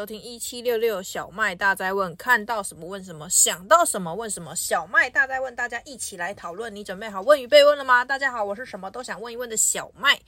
[0.00, 4.56] 迎收听一七六六小麦大灾问，看到什么问什么，想到什么问什么。
[4.56, 6.74] 小麦大灾问，大家一起来讨论。
[6.74, 8.02] 你准备好问与被问了吗？
[8.02, 10.18] 大家好，我是什么都想问一问的小麦，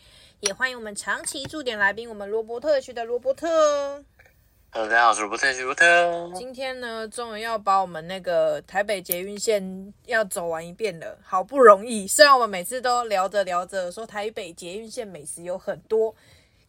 [0.40, 4.04] 也欢迎我们长期驻点来宾，我们罗伯特区的罗伯特。
[4.72, 6.32] Hello，大家好，我是罗伯特，罗伯特。
[6.34, 12.07] 今天呢，终于要把我们那个台北捷运线要走完一遍了，好不容易。
[12.07, 16.14] 虽然我们每次都聊着聊着说台北捷运线美食有很多。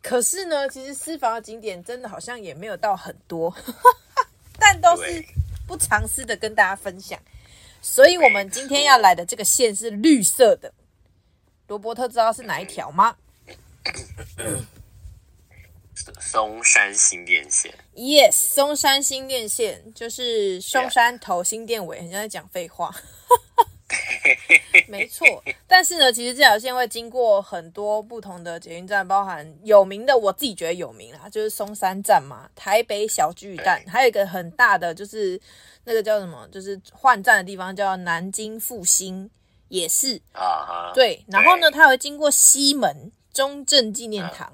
[0.04, 3.56] 可是呢，其实私房的景点真的好像也没有到很多，
[4.60, 5.26] 但都是
[5.66, 7.18] 不藏私的跟大家分享。
[7.82, 10.74] 所以，我们今天要来的这个线是绿色的。
[11.68, 13.16] 罗伯特知道是哪一条吗？
[16.20, 17.74] 松山新店线。
[17.96, 22.94] Yes，松山新店线就是松山头新店尾，很像在讲废话。
[24.88, 25.26] 没错，
[25.68, 35.40] 但是呢，其实这条线会经过很多不同的捷运站，包含有名的，我自己觉得有名啦，就是松山站嘛，台北小巨蛋，还有一个很大的就是
[35.84, 39.30] 那个叫什么，就是换站的地方叫南京复兴，
[39.70, 44.54] 也是啊，对，然后呢，它会经过西门中正纪念堂。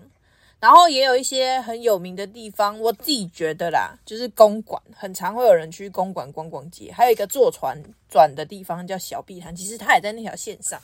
[0.59, 6.91] 然后也有一些很有名的地方，我自己觉得啦，就是公馆，很常会有人去公馆逛逛街。
[6.91, 10.81] 还有一个坐船转的地方叫小碧潭，其实它也在那条线上，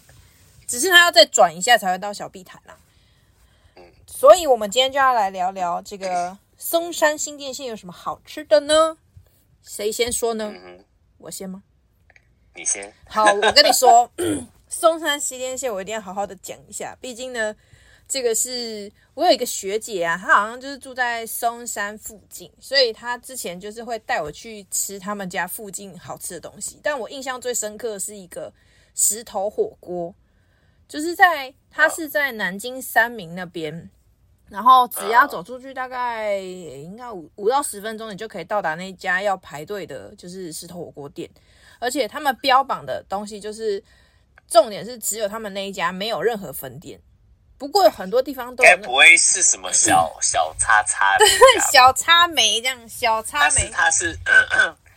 [0.66, 2.78] 只是它要再转一下才会到小碧潭啦。
[4.08, 8.98] 所以我们今天就要来聊聊这个 松山新店线有什么好吃的呢？
[9.62, 10.54] 谁先说呢？
[11.18, 11.64] 我先吗？
[12.54, 12.94] 你先。
[13.10, 14.10] 好，我跟你说，
[14.70, 17.54] 松山新店线我一定要好好的讲一下，毕竟呢。
[18.08, 26.80] 这个是我有一个学姐啊，她好像就是住在松山附近，所以她之前就是会带我去吃他们家附近好吃的东西。
[26.84, 28.54] 但我印象最深刻的是一个
[28.94, 30.14] 石头火锅，
[30.88, 33.90] 就是在它是在南京三明那边，
[34.50, 41.28] 然后只要走出去大概应该五五到十分钟，你就可以到达那家要排队的，就是石头火锅店。
[41.80, 43.84] 而且他们标榜的东西就是
[44.48, 47.00] 重点是只有他们那一家，没有任何分店。
[47.58, 51.18] 不过有很多地方都不会是什么小小叉叉？
[51.18, 51.28] 对，
[51.72, 53.70] 小叉梅这样，小叉梅。
[53.70, 54.18] 它是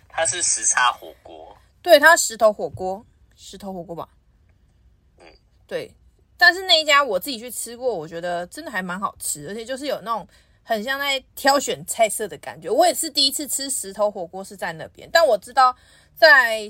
[0.08, 4.08] 它是，石叉火锅，对，它是石头火锅，石头火锅吧？
[5.18, 5.26] 嗯，
[5.66, 5.94] 对。
[6.36, 10.26] 但是那一家我自己去吃过，我觉得真的还蛮好吃，而且就是有那种
[10.62, 12.68] 很像在挑选菜色的感觉。
[12.68, 15.76] 我也是第一次吃石头火锅是在那边，但我知道
[16.14, 16.68] 在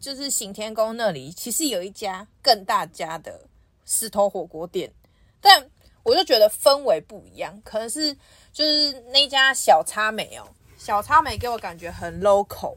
[0.00, 3.40] 就是行天宫那里，其实有一家更大家的
[3.84, 4.92] 石头火锅店。
[5.40, 5.70] 但
[6.02, 8.14] 我就觉得氛围不一样，可能是
[8.52, 12.76] 就是那家小叉美哦，小叉美给我感觉很 local，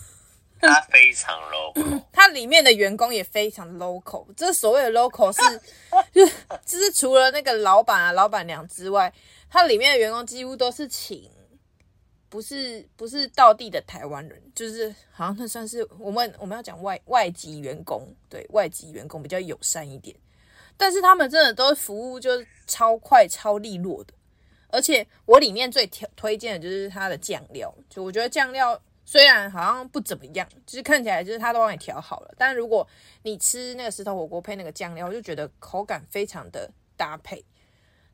[0.60, 4.26] 它非常 local， 它里面的员工也非常 local。
[4.36, 5.60] 这所谓的 local 是，
[6.12, 6.32] 就是
[6.64, 9.12] 就是除了那个老板啊、老板娘之外，
[9.50, 11.30] 它里面的员工几乎都是请，
[12.28, 20.16] 不是不是道地的台湾人，就是好像那算是我们我们要讲外外籍员工，对外籍员工比较友善一点。
[20.82, 24.12] 但是他们真的都服务就是超快超利落的，
[24.66, 32.84] 而且我里面最推推荐的就是它的酱料，就我觉得酱料虽然好像不怎么样，就是看起来就是它都帮你调好了，但如果
[33.22, 37.44] 你吃那个石头火锅配那个酱料，我就觉得口感非常的搭配，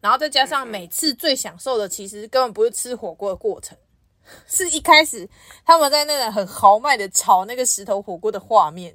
[0.02, 3.78] 然后再加上每次最享受的其实根本不是吃火锅的过程，
[4.46, 5.26] 是一开始
[5.64, 8.94] 他们在那个很豪迈的炒那个石头火锅的画面。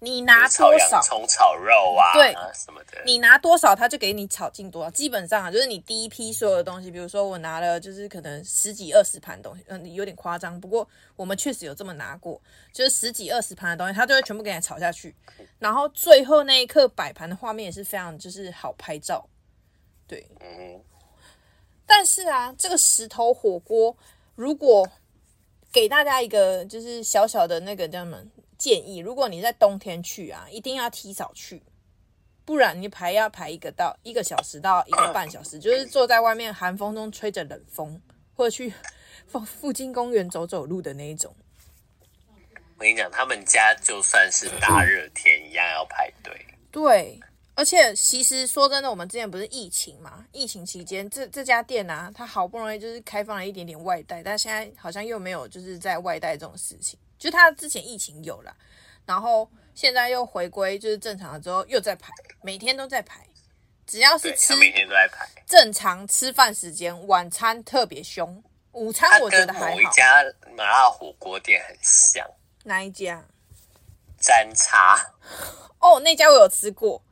[0.00, 1.00] 你拿多少？
[1.00, 3.02] 葱炒肉啊，对啊什么的。
[3.04, 4.90] 你拿多少，他就给你炒进多少。
[4.90, 10.60] 基本上啊，就是你第一批所有的东西，比如说我拿了，就是可能十几二十盘东西，嗯，有点夸张。
[10.60, 10.86] 不过
[11.16, 12.40] 我们确实有这么拿过，
[12.72, 15.14] 就是十几二十盘的东西，他就会全部给你炒下去。
[15.58, 19.26] 然后最后那一刻摆盘的画面也是非常就是好拍照，
[20.06, 20.26] 对。
[20.40, 20.80] 嗯。
[21.86, 23.96] 但是啊，这个石头火锅，
[24.34, 24.86] 如果
[25.72, 28.18] 给大家一个就是小小的那个叫什么？
[28.58, 31.62] 建议，如果你在冬天去啊，一定要提早去，
[32.44, 38.00] 不然你排要排一个到一个小时到一个半小时， 就是坐在外面寒风中吹着冷风，
[38.34, 38.72] 或者去
[39.28, 41.34] 附附近公园走走路的那一种。
[42.78, 46.46] 我跟你讲，他们家就算是大热天一样要排队。
[46.70, 47.18] 对，
[47.54, 50.26] 而且其实说真的，我们之前不是疫情嘛？
[50.30, 56.98] 疫情期间，这这家店啊，它好不容易就是开放了一点点外带，但现在好像又没有就是在外带这种事情。
[57.18, 58.56] 就他之前疫情有了，
[59.04, 63.26] 然后现在又回归就是正常了之后又在排，每天都在排，
[63.86, 65.28] 只要是吃每天都在排。
[65.46, 68.42] 正常吃饭时间，晚餐特别凶，
[68.72, 69.66] 午餐我觉得还好。
[69.70, 70.22] 某一家
[70.56, 72.26] 麻辣火锅店很像，
[72.64, 73.24] 哪一家？
[74.18, 75.14] 沾茶。
[75.78, 77.02] 哦，那家我有吃过，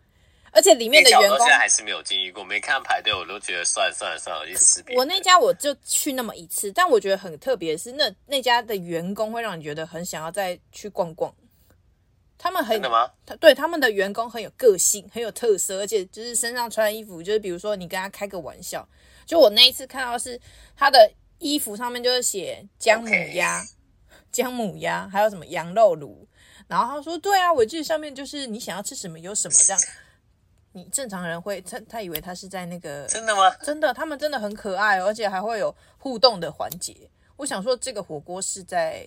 [0.55, 5.01] 而且里面的员工现在还是没有经历过，没看排队，我都觉得算了算了算了，我去吃别的。
[5.01, 11.35] 我那家我就去那么一次，但我觉得很特别的是，那那家的员工会让你觉得很想要再去逛逛。
[12.39, 12.81] 他们很？
[13.41, 18.87] 对，他们的员工很有个性，很有特色，而且就是身上穿的衣服，就是比如说你跟他开个玩笑，
[19.25, 20.41] 就我那一次看到是
[20.77, 23.65] 他的衣服上面就是写姜母鸭、
[24.31, 26.29] 姜.母鸭，还有什么羊肉炉，
[26.69, 29.83] 然后他说对啊，我记得上面就是你想要吃什么有什么这样。
[30.77, 33.49] 你正常人会他他以为他是在那个真的吗？
[33.63, 37.09] 真的，他们真的很可爱，而且还会有互动的环节。
[37.37, 39.07] 我想说，这个火锅是在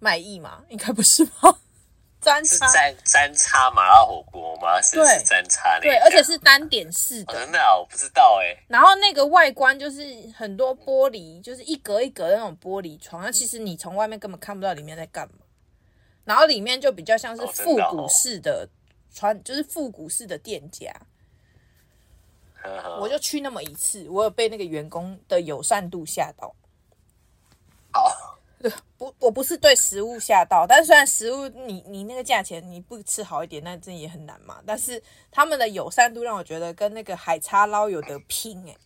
[0.00, 0.64] 卖艺吗？
[0.68, 1.58] 应该不是吧？
[2.20, 4.82] 沾叉沾沾叉麻辣火锅吗？
[4.82, 5.80] 是对是沾叉那？
[5.80, 7.32] 对，而且是单点式的。
[7.32, 8.64] 哦、真的啊，我不知道哎、欸。
[8.68, 10.02] 然后那个外观就是
[10.36, 15.34] 很多玻璃，就是一格一格的那种玻璃窗，那其实你从外面根本看不到里面在干嘛。
[16.24, 18.68] 然后里面就比较像是复古式的。
[19.10, 20.94] 哦穿就是复古式的店家，
[23.00, 26.54] 我就去那么一次，我有被那个员工的友善度吓到。
[27.92, 28.38] 好，
[28.96, 34.62] 不，我不是对食物吓到，但虽然食物你你那个价钱你不吃好一点，那真也很难嘛。
[34.64, 38.76] 但是他们的友善度让我觉得跟那个海叉捞有得拼哎、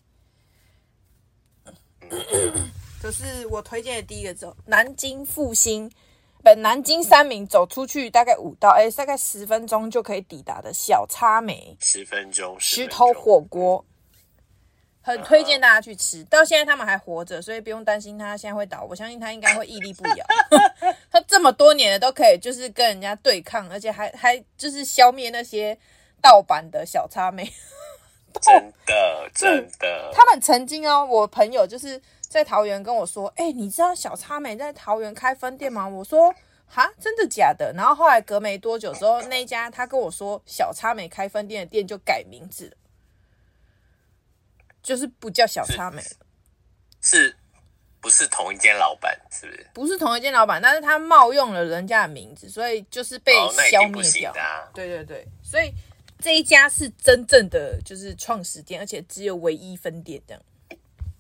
[2.11, 2.55] 欸。
[3.03, 5.91] 可是我推荐的第一个走南京复兴。
[6.45, 13.83] 本南京三明走出去大概五到哎，大概十分钟就可以抵达的小叉梅，十分钟石头火锅，
[15.01, 16.19] 很推荐大家去吃。
[16.19, 16.29] Uh huh.
[16.29, 18.87] 到现在他们还活着，所以不用担心他现在会倒。
[18.89, 20.27] 我相信他应该会屹立不摇。
[21.11, 25.79] 他这么多年了都可以，就是跟人家对抗，而且还还就是消灭那些
[26.21, 27.51] 盗版的小叉梅。
[28.43, 31.99] 真的 真的，他们曾经哦，我朋友就是。
[32.35, 35.87] 在桃园跟我说，哎、欸，你知道小叉美在桃园开分店吗？
[35.87, 36.35] 我说，
[36.67, 37.73] 哈，真的假的？
[37.77, 42.77] 然后后来隔没多久之后，那一家他跟我说小叉美开分店的店就改名字了，
[44.83, 46.27] 就是不叫小叉美了，
[47.01, 47.37] 是
[48.01, 49.17] 不是同一间老板？
[49.31, 49.67] 是不是？
[49.73, 53.33] 不是同一间老板，但是他冒用了人家的名字，所以就是被
[53.71, 54.33] 消灭掉。
[54.33, 55.73] 哦啊、对对对，所以
[56.19, 60.43] 这一家是真正的就是创始店，而且只有唯一分店这样，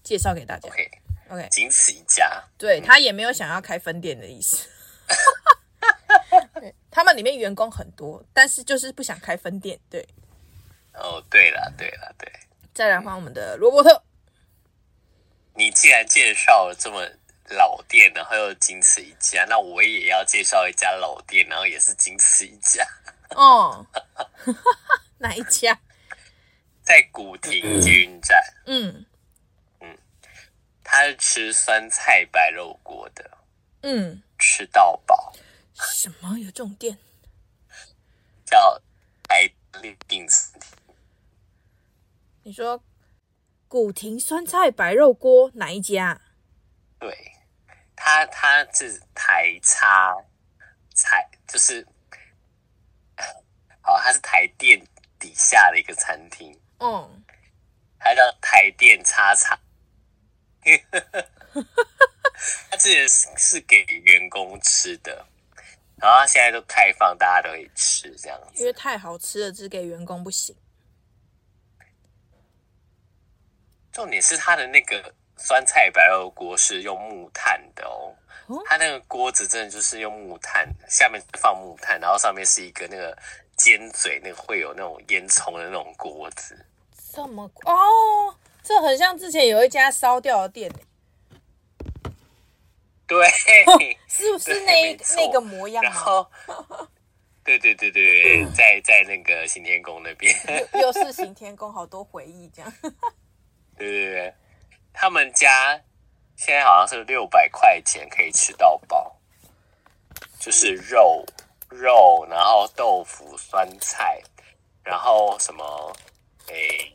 [0.02, 0.69] 介绍给大家。
[0.69, 0.90] Okay.
[1.29, 2.43] OK，仅此一家。
[2.59, 4.69] 对，他也没有想要开分店的意思。
[6.91, 9.79] 他们里面员工很多，但是就是不想开分店。
[9.91, 10.06] 对。
[10.94, 12.31] 哦，对了，对了，对。
[12.73, 14.03] 再来换我们的罗伯特。
[15.55, 17.05] 你既然介绍了这么
[17.50, 22.87] 老店，然后又仅此一家，那我也要介绍一家老店，然后也是仅此一家。
[23.31, 23.87] 哦。
[25.19, 25.79] 哪一家？
[26.82, 28.41] 在古亭捷运站。
[28.67, 29.05] 嗯。
[30.84, 33.38] 他是吃酸菜白肉锅的，
[33.81, 35.32] 嗯，吃到饱。
[35.75, 36.98] 什么有这种店？
[38.44, 38.81] 叫
[39.22, 39.50] 台
[40.06, 40.70] 定餐厅。
[42.44, 42.84] 你说
[43.66, 46.20] 古亭酸菜白肉锅哪一家？
[47.00, 47.32] 对，
[47.96, 50.14] 他他是台叉
[50.94, 51.84] 菜，就是
[53.81, 54.86] 好，他是台电
[55.19, 56.56] 底下的一个餐厅。
[56.78, 57.25] 嗯，
[57.98, 59.58] 他叫台电叉叉。
[62.71, 65.25] 他之前是是给员工吃的，
[65.97, 68.61] 然后他现在都开放，大家都可以吃这样子。
[68.61, 70.56] 因为太好吃了，只给员工不行。
[73.93, 78.13] 重点是他的那个酸菜白肉锅是用木炭的哦，
[78.67, 83.17] 他那个锅子真的就是用木炭，下面放木炭，然后上面是一个那个
[83.56, 86.67] 尖嘴，那个会有那种烟囱的那种锅子。
[87.13, 88.37] 这么哦。
[88.65, 90.73] 这很像之前有一家烧掉的店，
[93.06, 93.29] 对，
[94.09, 95.85] 是不是那那个模样？
[95.85, 96.27] 然后，
[97.44, 100.35] 对对对对， 在在那个行天宫那边，
[100.81, 102.73] 又是行天宫，好多回忆这样。
[103.77, 104.35] 对对对，
[104.94, 105.79] 他们家
[106.35, 109.15] 现在好像是六百块钱可以吃到饱，
[110.41, 111.23] 就是肉
[111.69, 114.23] 肉，然后豆腐、酸菜，
[114.83, 115.93] 然后什么
[116.47, 116.91] 诶。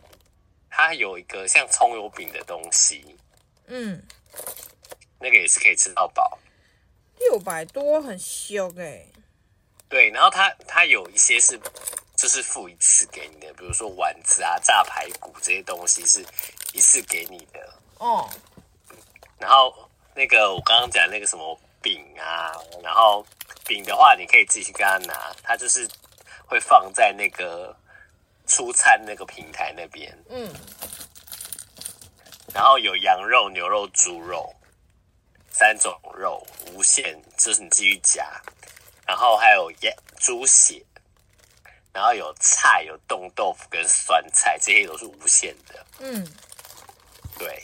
[0.69, 3.17] 它有一个像葱油饼的东西，
[3.67, 4.01] 嗯，
[5.19, 6.37] 那个也是可以吃到饱，
[7.19, 9.13] 六百多很凶哎、欸。
[9.89, 11.59] 对，然后它它有一些是
[12.15, 16.23] 就是付一次给你的，比如说丸子啊、炸排骨这些东西是
[16.73, 18.29] 一次给你的哦。
[19.37, 23.25] 然后那个我刚刚讲那个什么饼啊，然后
[23.65, 25.87] 饼的话你可以自己去跟他拿，他就是
[26.45, 27.75] 会放在那个。
[28.49, 30.51] 出餐那个平台那边，嗯，
[32.53, 34.53] 然后有羊肉、牛肉、猪肉
[35.51, 38.25] 三种肉，无限，就是你继续加，
[39.05, 40.83] 然后还有羊猪血，
[41.93, 45.85] 然后有菜，有冻豆腐跟酸菜，这些都是无限的。
[45.99, 46.27] 嗯，
[47.37, 47.63] 对。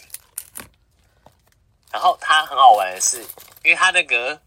[1.91, 3.21] 然后它很好玩的是，
[3.63, 4.39] 因为它那个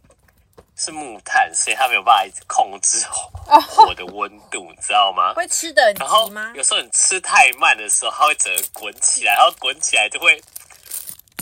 [0.79, 5.35] 是木炭，所以它没有办法一直控制火的温度，哦、你知道吗？
[5.35, 6.53] 会吃的很急吗？
[6.55, 10.41] 有时候你吃太慢的时候，它会整个滚起来，然后滚起来就会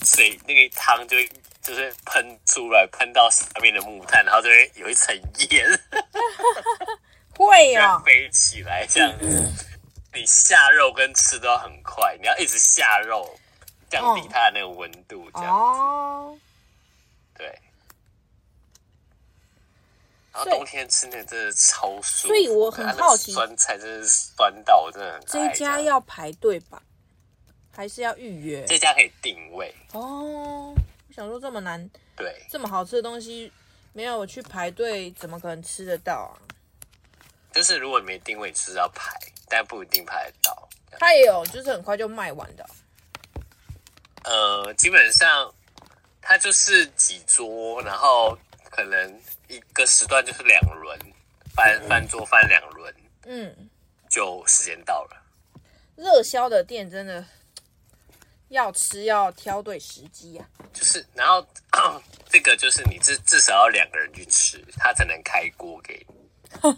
[0.07, 1.31] 水那个汤就会
[1.63, 5.15] 就是喷出来，喷到下面的木炭，然后就会有一层
[5.51, 5.81] 烟。
[7.37, 9.53] 会 啊、哦，飞起来这样子。
[10.15, 13.39] 你下肉跟吃都要很快，你要一直下肉，
[13.91, 15.53] 降低它的那个温度，这样子。
[15.53, 16.39] 哦。
[17.37, 17.55] 对。
[20.37, 22.29] 然后冬天吃那真的超舒服。
[22.29, 25.49] 所以我很好奇，酸菜真的是酸到我真的很爱。
[25.49, 26.83] 这家要排队吧？
[27.73, 28.65] 还是要预约？
[28.67, 29.75] 这家可以定位。
[29.93, 30.75] 哦。
[31.09, 33.51] 我想说这么难，对，这么好吃的东西，
[33.95, 36.37] 没有我去排队，怎么可能吃得到啊？
[37.55, 40.69] 就是如果你没定位，就是要排，但不一定排得到。
[40.99, 42.67] 它也有，就是很快就卖完的。
[44.25, 45.51] 呃，基本上
[46.21, 48.37] 它就是几桌，然后
[48.77, 50.99] 可能一个时段就是两轮
[51.55, 53.71] 翻翻桌翻两轮，嗯，
[54.11, 55.17] 就时间到了。
[55.97, 57.25] 热销的店真的
[58.49, 60.47] 要吃要挑对时机啊。
[60.75, 61.47] 就是，然后
[62.29, 66.15] 这个就是你至至少要两个人去吃，他才能开锅给你。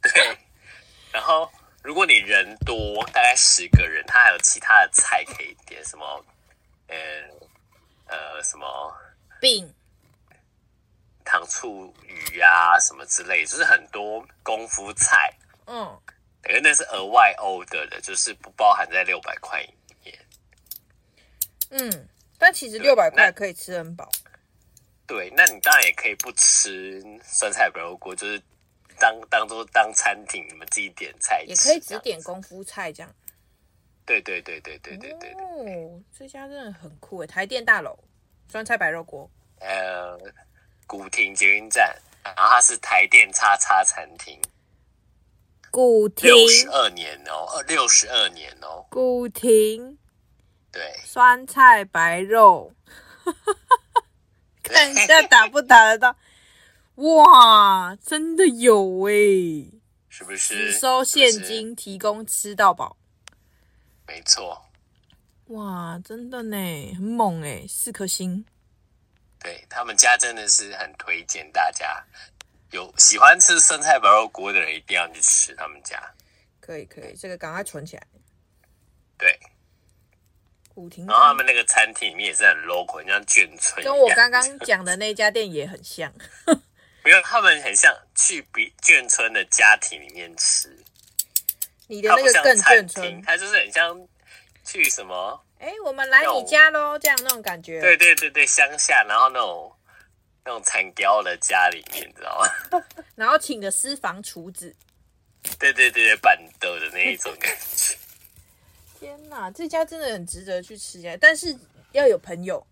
[0.00, 0.38] 对，
[1.10, 1.50] 然后
[1.82, 6.24] 如果你人多，大概十个人，他还有其他的菜可以点，什么，
[6.86, 6.96] 呃
[8.06, 8.96] 呃，什么
[9.40, 9.74] 饼、
[11.28, 15.30] 糖醋鱼啊，什么之类，就是很多功夫菜。
[15.66, 16.00] 嗯，
[16.48, 20.18] 因为那是额外 order 的，就是不包含在六百块里面。
[21.68, 22.08] 嗯，
[22.38, 24.08] 但其实六百块可以吃很饱。
[25.06, 28.42] 对，那你当然也可以不吃酸菜白肉锅，就是
[28.98, 33.14] 当当做当餐厅，你们自己点菜，也可以只点功夫菜这样。
[34.06, 37.98] 对对对对对对对，对哦，这家真的很酷诶，台电大楼
[38.48, 39.30] 酸菜白肉锅。
[39.60, 40.18] 呃，
[40.88, 44.40] 古亭捷运站，然后它是台电叉叉餐厅。
[45.70, 48.86] 古亭六十二年哦，六十二年哦。
[48.90, 49.98] 古亭。
[50.72, 50.98] 对。
[51.04, 52.72] 酸菜白肉。
[54.64, 56.16] 看一下打不打得到？
[56.96, 59.70] 哇，真的有哎、欸！
[60.08, 60.72] 是不是？
[60.72, 62.96] 只收现金，提供吃到饱。
[64.06, 64.64] 没错。
[65.48, 66.56] 哇，真的呢，
[66.94, 68.44] 很猛哎，四颗星。
[69.40, 72.04] 对，他们家真的是很推荐大家，
[72.70, 76.02] 有喜欢吃生菜白肉锅的人一定要去吃他们家。
[76.60, 78.06] 可以可以，这个赶快存起来。
[79.16, 79.38] 对。
[81.08, 86.12] 然后他们那个餐厅里面也是很 local，像眷村，跟我刚刚讲的那家店也很像。
[87.02, 90.68] 没有，他们很像去比眷村的家庭里面吃。
[91.88, 94.06] 你的那个更眷村，它就是很像
[94.64, 95.44] 去什么？
[95.58, 97.80] 哎，我们来你家喽，这样那种感觉。
[97.80, 99.72] 对对对对，乡下，然后那种
[100.44, 102.84] 那种残雕的家里面，你知道吗？
[103.16, 104.74] 然后请的私房厨子。
[105.58, 107.96] 对对对对，板豆的那一种感觉。
[108.98, 111.16] 天呐，这家真的很值得去吃呀！
[111.20, 111.56] 但是
[111.92, 112.64] 要有朋友。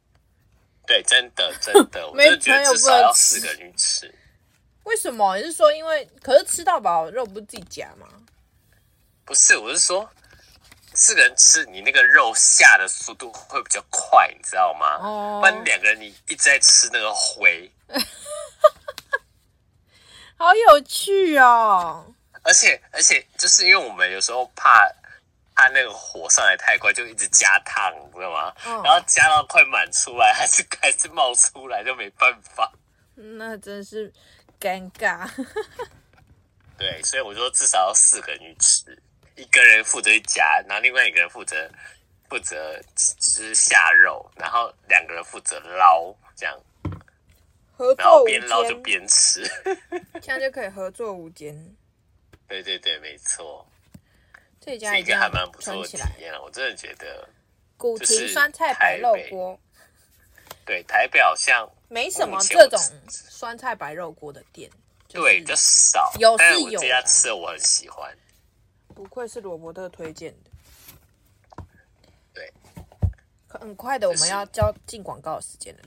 [0.87, 4.14] 对，真的真的， 我真的觉得至少要四个人去吃。
[4.85, 5.37] 为什么？
[5.37, 6.09] 你是说因为？
[6.23, 8.07] 可是吃到饱肉不是自己夹吗？
[9.25, 10.09] 不是，我是说
[10.97, 14.97] 四个人吃，你那个肉下的速度会比较快，你知道吗？
[15.00, 15.41] 哦。
[15.41, 17.71] 不然两个人你一直在吃那个灰，
[20.38, 22.12] 好有趣哦！
[22.43, 24.91] 而且而且，就是因为我们有时候怕。
[25.59, 28.53] 它那个火上来太快，就一直加烫，你知道吗？
[28.67, 32.71] 哦、然后加到快满出来， 还是还是冒出来，就没办法。
[33.15, 34.12] 那真是
[34.61, 35.26] 尴尬。
[36.76, 39.03] 对，所以我说至少要四个人去吃，
[39.37, 41.71] 一个人负责夹，然后另外一个人负责
[42.28, 46.59] 负责吃下肉，然后两个人负责捞，这样。
[47.76, 48.40] 合作无间。
[48.40, 49.47] 然后边捞就边吃，
[50.23, 51.55] 这样就可以合作无间。
[52.49, 53.66] 对对对，没错。
[54.61, 57.28] 这家一个还蛮不错的体验，我真的觉得。
[57.76, 59.61] 古亭酸菜白肉锅。
[60.64, 64.71] 对，台北好像没什么这种酸菜白肉锅的店。
[65.09, 66.11] 对，就少。
[66.19, 66.81] 有是有。
[66.81, 68.16] 这家吃的我很喜欢。
[68.97, 70.50] 不愧是罗伯特推荐的。
[72.35, 72.53] 对。
[73.49, 75.83] 很快的，我们要交进广告的时间了。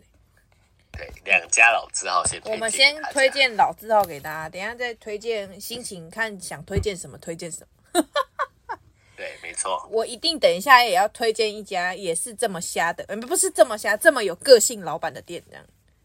[0.91, 2.41] 对，两家老字号先。
[2.45, 8.03] 我们先推荐老字号给大家，等一下再推荐心情看想推荐什么，推荐什么。
[9.15, 9.87] 对，没错。
[9.91, 15.63] 我一定等一下也要推荐一家也是这么瞎的，嗯，不是这么瞎，这么有个性老板的店，这样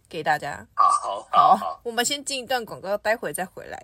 [0.08, 0.66] 给大家。
[0.74, 3.82] 好，好，好，好，我们先进一段广告，待会再回来。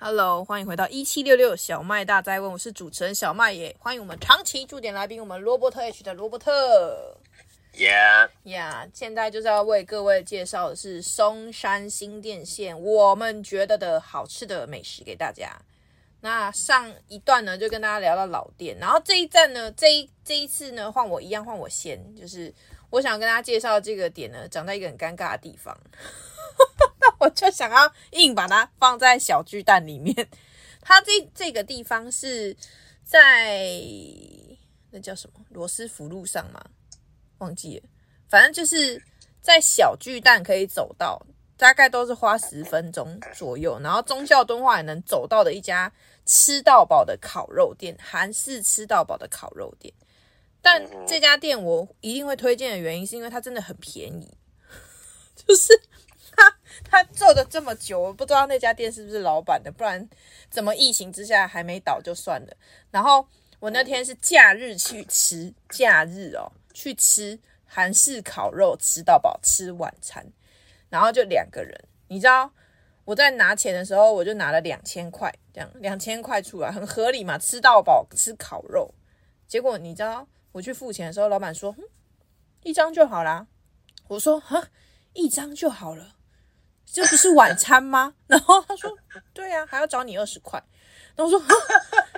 [0.00, 7.16] Hello，欢迎回到一七六六小麦大灾问，我是主持人小麦耶，欢迎我们长期驻点来宾，我们罗伯特 H 的罗伯特。
[7.72, 15.56] Yeah，呀，现在就是要为各位介绍的是松山新店线我们觉得的好吃的美食给大家。
[16.20, 22.52] 那上一段呢，就跟大家聊到老店，然后这一站呢，这一这一次呢，换我一样，换我先，就是
[22.90, 25.76] 我想跟大家介绍这个点呢，长在一个很尴尬的地方。
[27.00, 30.28] 那我就想要硬把它放在小巨蛋里面。
[30.80, 32.54] 它这这个地方是
[33.02, 33.80] 在
[34.90, 36.62] 那叫什么罗斯福路上吗？
[37.38, 37.88] 忘记了，
[38.28, 39.02] 反正就是
[39.40, 41.20] 在小巨蛋可以走到，
[41.56, 43.80] 大概都是花十分钟左右。
[43.80, 45.90] 然后忠孝敦化也能走到的一家
[46.26, 49.92] 吃到饱的烤肉店，韩式吃到饱的烤肉店。
[50.60, 54.36] 但这家店我一定会推荐的原因，是因为它真的很便宜，
[55.34, 55.80] 就是。
[56.88, 60.08] 他做的这么久，我不知道那家店是不是老板的，不然
[60.50, 62.56] 怎么疫情之下还没倒就算了。
[62.90, 63.26] 然后
[63.60, 70.26] 我那天是假日去吃，假日哦去吃韩式烤肉，吃到饱，吃晚餐，
[70.88, 71.78] 然后就两个人。
[72.08, 72.52] 你知道
[73.04, 77.38] 我在拿钱的时候，我就拿了两千块，这样两千块出来很合理嘛？
[77.38, 78.94] 吃到饱吃烤肉，
[79.46, 81.84] 结果你知道我去付钱的时候，老板说：“嗯，
[82.62, 83.46] 一张就好啦。”
[84.08, 84.68] 我说：“哈，
[85.14, 86.16] 一张就好了。”
[86.94, 88.14] 这不是晚餐吗？
[88.28, 88.88] 然后他说
[89.34, 90.62] ：“对呀、啊，还要找你二十块。”
[91.16, 91.44] 然后我说：“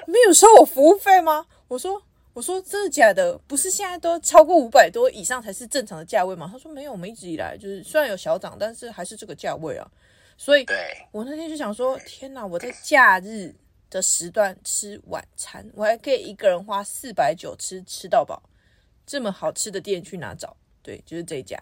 [0.07, 2.03] 没有收我服务费吗？”我说
[2.35, 3.39] ：“我说真的假的？
[3.49, 9.91] 不是现在都超过五百多以上才是正常的价位吗？”他说：“没有，我们一直以来就是虽然有小涨，但是还是这个价位啊。”
[10.37, 10.67] 所以，
[11.11, 12.45] 我那天就想说：“天哪！
[12.45, 13.55] 我在假日
[13.89, 18.43] 的时段吃晚餐，我还可以一个人花四百九吃吃到饱，
[19.07, 20.55] 这么好吃的店去哪找？
[20.83, 21.59] 对，就是这家。”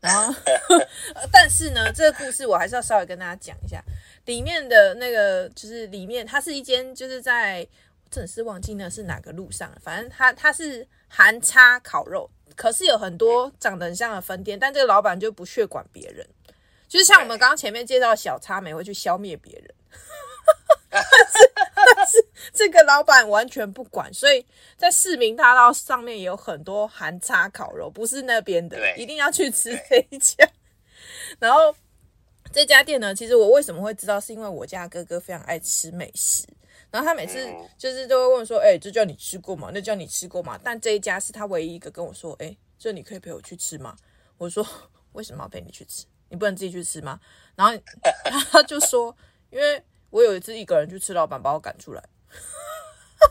[0.00, 0.34] 然后，
[1.32, 3.82] 但是呢，这个故事我还是要稍微跟大家讲一下。
[4.26, 7.66] 里面的那个就是里面，它是一间就是在，
[8.04, 16.26] 我真是忘记那是哪个路上，反正它它是韩叉烤肉，可是有很多长得很像的分店，但这个老板就不屑管别人，
[16.86, 19.74] 就是像我们刚刚前面介绍小叉美会去消灭别人。
[20.90, 21.52] 但是
[21.94, 24.44] 但是这个老板完全不管，所以
[24.76, 30.48] 在市民大道上面也有很多韩叉烤肉，不是那边的，一定要去吃这一家。
[31.38, 31.74] 然后
[32.52, 36.46] 这家店呢，其实我为什么会知道，是因为我家哥哥非常爱吃美食，
[36.90, 37.46] 然后他每次
[37.76, 39.70] 就是都会问说：“哎，这叫你吃过吗？
[39.74, 43.94] 那叫你吃过吗？”但这一家是他唯一一个跟我说：“哎，这你可以陪我去吃吗？”
[44.38, 44.66] 我说
[45.12, 46.06] ：“为什么要陪你去吃？
[46.30, 47.20] 你不能自己去吃吗？”
[47.56, 47.78] 然后
[48.50, 49.14] 他就说
[49.50, 52.02] ：“因为。”我有一次一个人去吃，老板把我赶出来。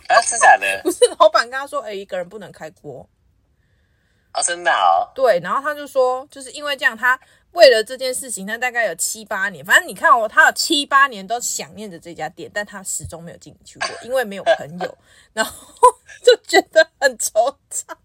[0.10, 0.66] 啊，是假的？
[0.84, 3.08] 不是，老板跟他说：“哎、欸，一个人不能开锅。”
[4.32, 5.10] 啊，真的哦。
[5.16, 7.20] 对，然后他就说，就是因为这样，他
[7.52, 14.98] 为了这件事情，他大概有七八年，反正你看哦，他有七八年都想念着这家店，但他始终没有进去过，因为没有朋友，
[15.34, 15.78] 然后
[16.24, 17.96] 就觉得很惆怅。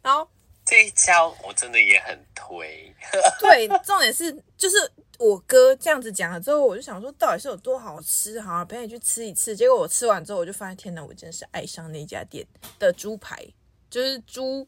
[0.00, 0.28] 然后
[0.64, 2.94] 这一家我真的也很推。
[3.40, 4.92] 对，重点是就是。
[5.18, 8.40] 我哥这样子讲了之后，我就想说，到底是有多好吃？
[8.40, 9.56] 好，陪你去吃一次。
[9.56, 12.46] 结果我吃完之后，我就发现，天哪，我真是爱上那家店
[12.78, 13.44] 的猪排，
[13.88, 14.66] 就是猪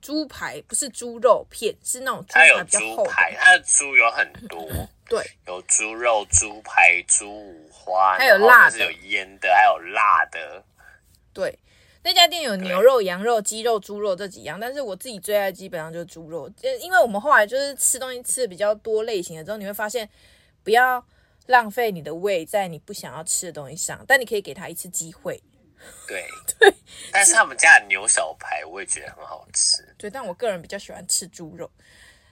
[0.00, 2.86] 猪排，不是猪肉片，是那种猪排比较厚。
[2.86, 4.68] 它有猪排，它的猪有很多，
[5.08, 10.64] 对，有猪肉、猪排、猪五花，还有辣的，有腌的，还有辣的，
[11.32, 11.58] 对。
[12.02, 20.08] 那家店有牛肉、羊肉、鸡肉、猪肉这几样，但是我自己最爱基本上就是猪肉，因为我们后来就是吃东西吃的比较多类型的之后，你会发现
[20.62, 21.04] 不要
[21.46, 25.42] 浪费你的胃在你不想要吃的东西上，但你可以给他一次机会。
[26.06, 26.24] 对
[26.58, 26.74] 对，
[27.12, 29.94] 但是他们家的牛小排我也觉得很好吃。
[29.96, 31.70] 对，但我个人比较喜欢吃猪肉。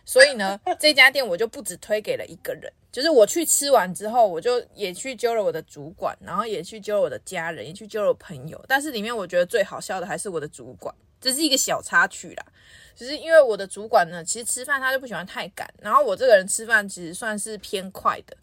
[0.07, 8.65] 所以呢，这家店我就不止推给了一个人，就是我去吃完之后，我就也去揪了我的主管，然后也去揪了我的家人，也去揪了我朋友。
[8.69, 12.47] 但是里面我觉得最好笑的还是我的主管，这是一个小插曲啦。
[12.95, 18.37] 就是因为我的主管呢，其实吃饭他就不喜欢太赶，然后我这个人吃饭其实算是偏快的，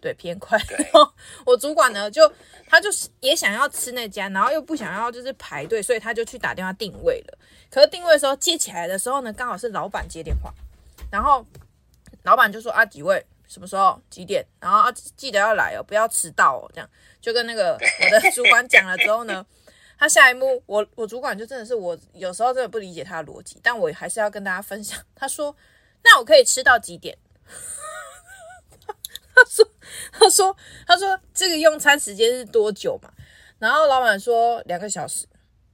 [0.00, 0.58] 对，偏快。
[0.76, 1.12] 然后
[1.44, 2.32] 我主管呢，就
[2.66, 7.38] 他就是也想要吃那家，然后又不想要就是排队，所以他就去打电话定位了。
[7.70, 10.50] 可是定位的时候接起来的时候呢，刚好是老板接电话。
[11.10, 11.44] 然后
[12.22, 14.46] 老板就说啊，几位什么时候几点？
[14.60, 16.70] 然后啊，记得要来哦，不要迟到哦。
[16.72, 16.88] 这样
[17.20, 17.72] 就跟那个
[18.04, 19.44] 我的主管讲了之后呢，
[19.98, 24.98] 他下一幕我我主管就真的是我有时候真的不理解他的逻辑，但我还是要跟大家分享。
[25.14, 25.54] 他说
[26.04, 27.18] ：“那我可以吃到几点？
[29.34, 29.66] ”他说
[30.12, 33.10] ：“他说他说这个用餐时间是多久嘛？”
[33.58, 35.26] 然后老板说：“两个小时。”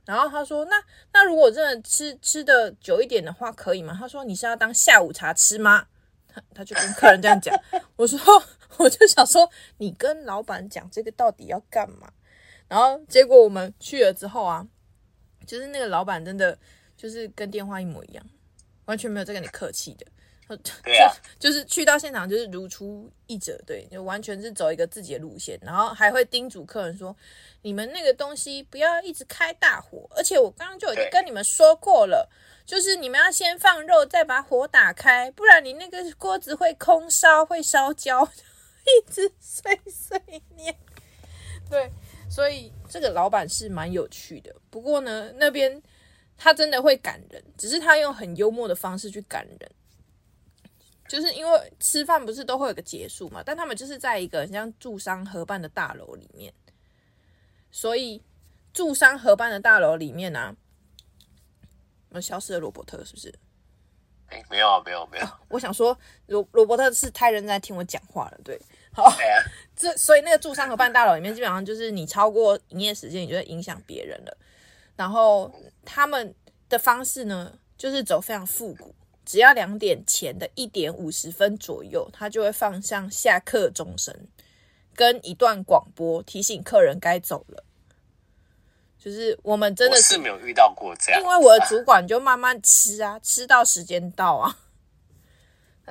[0.07, 5.89] 然后他说：“那那如果真的吃吃的久一点的话，可以吗？”他说：“你是要当下午茶吃吗？”
[6.33, 7.55] 他他就跟客人这样讲。
[7.97, 8.19] 我说
[8.79, 12.13] ：“我就想说，你跟老板讲这个到底要干嘛？
[12.69, 14.67] 然后结果我们去了之后啊，
[15.45, 16.57] 就是那个老板真的
[16.97, 18.25] 就是跟电话一模一样，
[18.85, 20.07] 完全没有在跟你客气的。
[20.85, 27.15] 对啊， 就是去到现场就是如出一辙，对，就完全是走一个自己的路线，然后还会叮嘱客人说
[27.63, 32.31] ：“你们那个东西不要一直开大火，而且我刚刚就已经跟你们说过了，
[32.65, 38.23] 就是你们要先放肉，再把火打开，不然你那个锅子会空烧，会烧焦，
[38.87, 40.21] 一直碎碎
[40.55, 40.77] 念。”
[41.69, 41.91] 对，
[42.31, 44.55] 所以这个老板是蛮有趣的。
[44.71, 45.83] 不过呢，那边
[46.39, 49.71] 他真的会感人，只是他用很幽默的方式去感人。
[51.09, 56.53] 就是因为吃饭不是都会有个结束嘛，但他们就是在一个像住商合办的大楼里面，
[57.71, 58.23] 所以
[58.73, 60.57] 住商合办的大楼里面呢、啊，
[62.11, 63.33] 我消失了罗伯特是不是？
[64.29, 65.31] 哎，没有没有没有、哦。
[65.49, 68.61] 我想说罗罗伯特是太认真在听我讲话了，对，
[68.93, 69.13] 好，
[69.77, 74.37] 这所以那个住商合办大楼里面基本上就是你超过营业时间，你就会影响别人了。
[74.97, 76.35] 然后他们
[76.69, 78.93] 的方式呢，就是走非常复古。
[79.27, 84.15] 只要两点前的一点五十分左右，他就会放上下课钟声，
[84.95, 87.65] 跟一段广播提醒客人该走了。
[88.97, 94.59] 就是我们真的是，是没有遇到过这样，因为我的主管就慢慢吃啊，吃到时间到啊，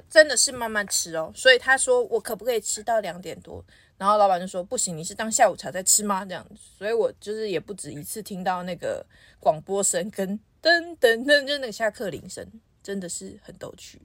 [0.10, 1.32] 真的是慢慢吃哦。
[1.36, 3.64] 所以他说我可不可以吃到两点多？
[3.98, 6.26] 然后老板就说不行，你是当下午茶在吃吗？
[6.26, 6.46] 这样，
[6.78, 9.06] 所以我就是也不止一次听到那个
[9.40, 12.46] 广播声跟噔噔噔，就那个下课铃声。
[12.86, 14.00] 真的是很逗趣，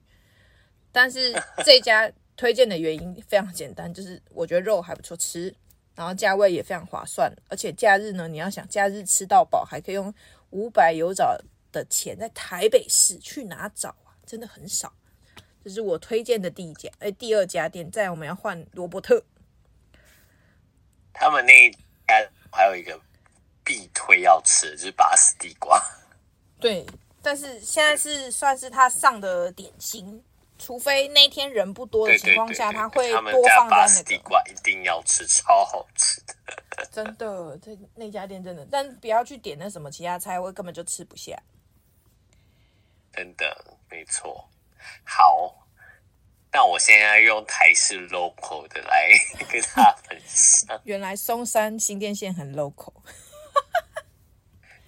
[0.91, 1.31] 但是
[1.63, 5.55] 这家推荐的原因非常简单，就是我觉得肉还不错吃，
[5.93, 10.11] 然后价位也非常划算，而且假日呢，你要想假日吃到饱，还可以用
[10.49, 11.37] 五百油找
[11.71, 14.17] 的钱在台北市去哪找啊？
[14.25, 14.91] 真的很少。
[15.63, 19.23] 这是我推荐的第一家，哎，第二家店，在我们要换罗伯特，
[21.13, 21.77] 他们那一家
[22.51, 22.99] 还有一个
[23.63, 25.79] 必推要吃，就是拔丝地瓜，
[26.59, 26.83] 对。
[27.21, 30.23] 但是现在是算是他上的点心，
[30.57, 34.03] 除非那天人不多的情况下，他会多放在那个。
[34.03, 36.35] 地瓜一定要吃， 超好吃的。
[36.91, 41.37] 真的，这那家店真的，但不要去点那什么其他菜，我根本就吃不下。
[43.13, 44.49] 真的，没错。
[45.03, 45.67] 好，
[46.51, 49.09] 那我现在用台式 local 的来
[49.51, 50.79] 跟他分享。
[50.85, 52.93] 原来松山新店线很 local。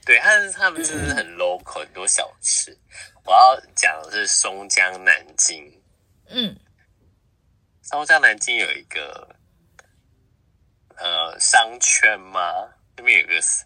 [0.05, 2.77] 对，但是他们真的是很 local，很多小吃。
[3.23, 5.81] 我要讲的是松江南京。
[6.27, 6.59] 嗯，
[7.81, 9.33] 松江南京有一个
[10.97, 12.67] 呃商圈吗？
[12.97, 13.65] 那边有个四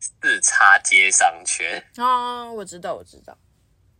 [0.00, 1.80] 四叉街商圈。
[1.98, 3.38] 啊，我知道，我知道。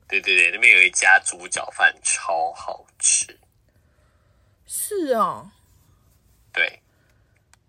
[0.08, 3.38] 对对对，那边有一家猪脚饭超好吃。
[4.66, 5.52] 是啊。
[6.52, 6.82] 对，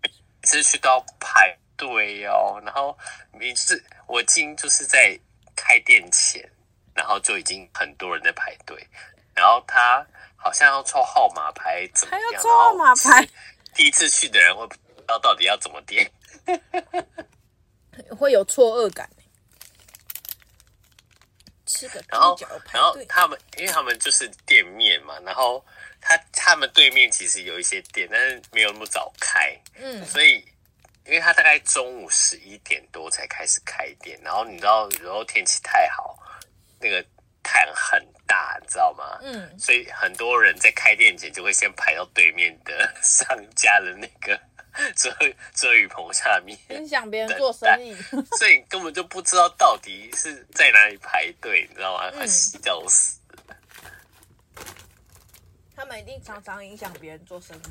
[0.02, 0.10] 每
[0.42, 2.98] 次去到排队哦，然后
[3.32, 3.80] 每次。
[4.08, 5.16] 我今就是在
[5.54, 6.42] 开店前，
[6.94, 8.84] 然后就已经很多人在排队，
[9.34, 12.22] 然后他好像要抽号码牌，怎么样？
[12.30, 13.28] 还要抽号码牌？
[13.74, 16.10] 第一次去的人会不知道到底要怎么点，
[18.16, 19.08] 会有错愕感。
[21.66, 22.34] 吃个 然后，
[22.72, 25.62] 然后他们因为他们就是店面嘛，然后
[26.00, 30.42] 他他们对面其实有一些店，但是没有那么早开，嗯，所以。
[31.08, 36.18] 因为他大概中午十一点多才开始开店，然后你知道有时候天气太好，
[36.78, 37.02] 那个
[37.42, 39.18] 摊很大，你知道吗？
[39.22, 44.38] 嗯，所以很多人在开店前就会先排到对面的商家的那个
[44.94, 45.10] 遮
[45.54, 47.96] 遮雨棚下面，影响别人做生意，
[48.36, 52.10] 所以根本就不知道到底是在哪里排队，你知道吗？
[52.10, 53.18] 快笑死！
[55.74, 57.68] 他们一定常常影响别人做生意。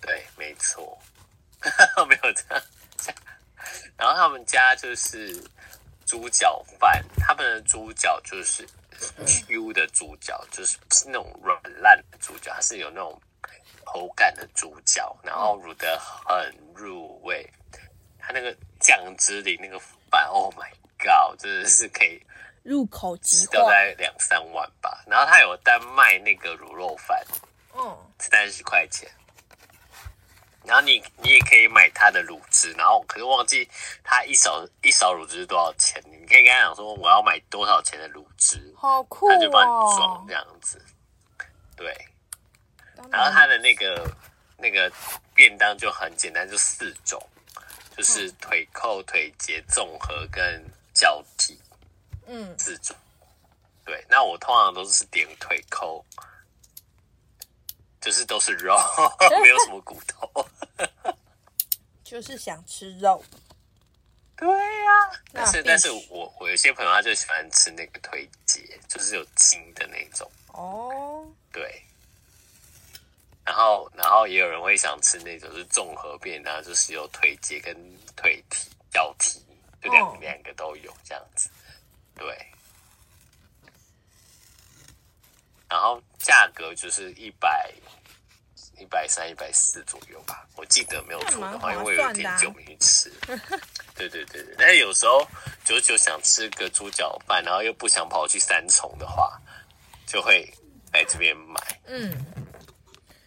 [0.00, 0.98] 对，没错。
[2.08, 2.62] 没有这样，
[3.96, 5.42] 然后他们家就是
[6.04, 8.66] 猪脚饭，他们的猪脚就是
[9.26, 13.20] Q 的猪脚，就是不是那种软烂的猪脚，它是有那种
[13.84, 17.48] 口感的猪脚，然后卤得很入味。
[18.18, 19.78] 它那个酱汁里那个
[20.10, 22.20] 饭，Oh my God，真的是可以
[22.64, 25.04] 入口即化，大概两三碗吧。
[25.06, 27.24] 然后他有单卖那个卤肉饭，
[27.74, 29.08] 嗯，三十块钱。
[30.66, 33.68] 然后你你也可以买他的卤汁，然后可是忘记
[34.02, 40.84] 他一勺一勺卤汁是多少钱，你可以跟他讲说我要买多少钱的卤汁，好酷哦，他就帮你装这样子。
[41.76, 41.94] 对，
[43.10, 44.10] 然后他的那个
[44.58, 44.90] 那个
[45.34, 47.20] 便当就很简单，就四种，
[47.96, 51.58] 就是腿扣、腿节综合跟交替，
[52.26, 52.96] 嗯，四种。
[53.84, 56.04] 对，那我通常都是点腿扣。
[58.06, 58.78] 就是都是肉，
[59.42, 60.48] 没有什么骨头，
[62.04, 63.20] 就是想吃肉。
[64.36, 70.30] 对呀、啊，但是但是我我有些朋友他就喜欢吃那个腿节，就是有筋的那种。
[70.52, 71.82] 哦，对。
[73.44, 77.74] 然后然后也有人会想吃那种是综合便当，就是有腿节跟
[78.14, 79.44] 腿蹄、脚蹄，
[79.82, 81.50] 就两、哦、两个都有这样子。
[82.14, 82.46] 对。
[85.68, 87.72] 然后价格就是一百
[88.78, 93.10] 一百三、一百四左右吧，我记得没有错的话，因为我有点久没去吃。
[93.96, 95.26] 对对对对，但是有时候
[95.64, 99.40] 久久想吃个猪脚饭，然后又不想跑去三重的话，
[100.06, 100.52] 就会
[100.92, 101.58] 来这边买。
[101.86, 102.12] 嗯，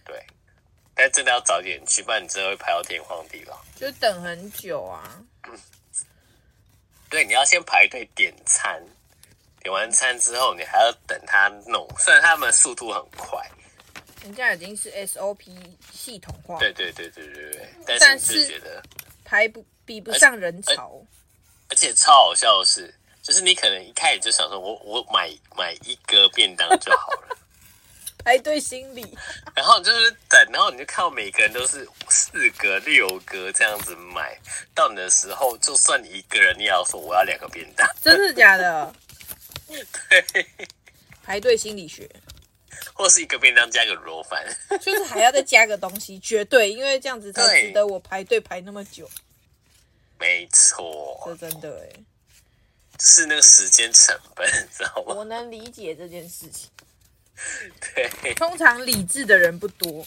[0.06, 0.24] 对，
[0.94, 5.20] 但真的要早点去，不然你真的会排到天荒地老，就等很久啊。
[5.48, 5.60] 嗯，
[7.10, 8.80] 对，你要先排队点餐，
[9.70, 11.88] 点完餐之后，你还要等他弄。
[12.00, 13.40] 虽然他们速度很快，
[14.24, 15.56] 人家已经是 SOP
[15.94, 16.58] 系统化。
[16.58, 18.82] 对对对对对对，但是你是觉得
[19.24, 19.64] 排不。
[19.86, 21.02] 比不上人潮，
[21.68, 25.28] 而且超好笑的是，就是你可能一开始就想说我，我我买
[25.58, 27.36] 买一个便当就好了，
[28.24, 29.18] 排队心理，
[29.56, 34.38] 然后就是等，然后你就看到每个人都是四个、六个这样子买，
[34.76, 38.94] 到你的时候，就算你一个人，你也要说我要两个便当，真的假的？
[39.70, 40.46] 对，
[41.24, 42.10] 排队心理学，
[42.94, 44.44] 或是一个便当加个卤肉饭，
[44.82, 49.10] 就是还要再加个东西，绝对，因为这样子才值得我排队排那么久。
[50.20, 51.90] 没错，这真的哎，
[53.00, 55.14] 是那个时间成本，你知道吗？
[55.16, 56.70] 我能理解这件事情。
[57.96, 60.06] 对，通常理智的人不多。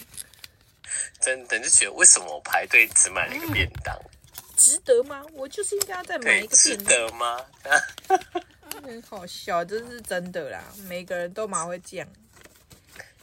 [1.18, 4.10] 真的就觉得为什么我排队只买了一个便当，嗯，
[4.56, 5.24] 值得吗？
[5.32, 7.46] 我就是应该要再买一个便当，值得吗？
[8.80, 10.62] 很好笑，这是真的啦。
[10.88, 12.08] 每个人都蛮会这样。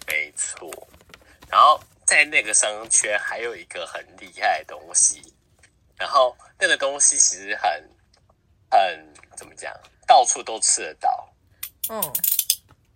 [0.08, 0.70] 没错，
[1.50, 5.34] 然后在那个商圈还有一个很厉害的东西。
[5.98, 7.70] 然后那个东西其实很
[8.72, 9.74] 很怎么讲，
[10.08, 11.30] 到处都吃得到。
[11.90, 12.02] 嗯，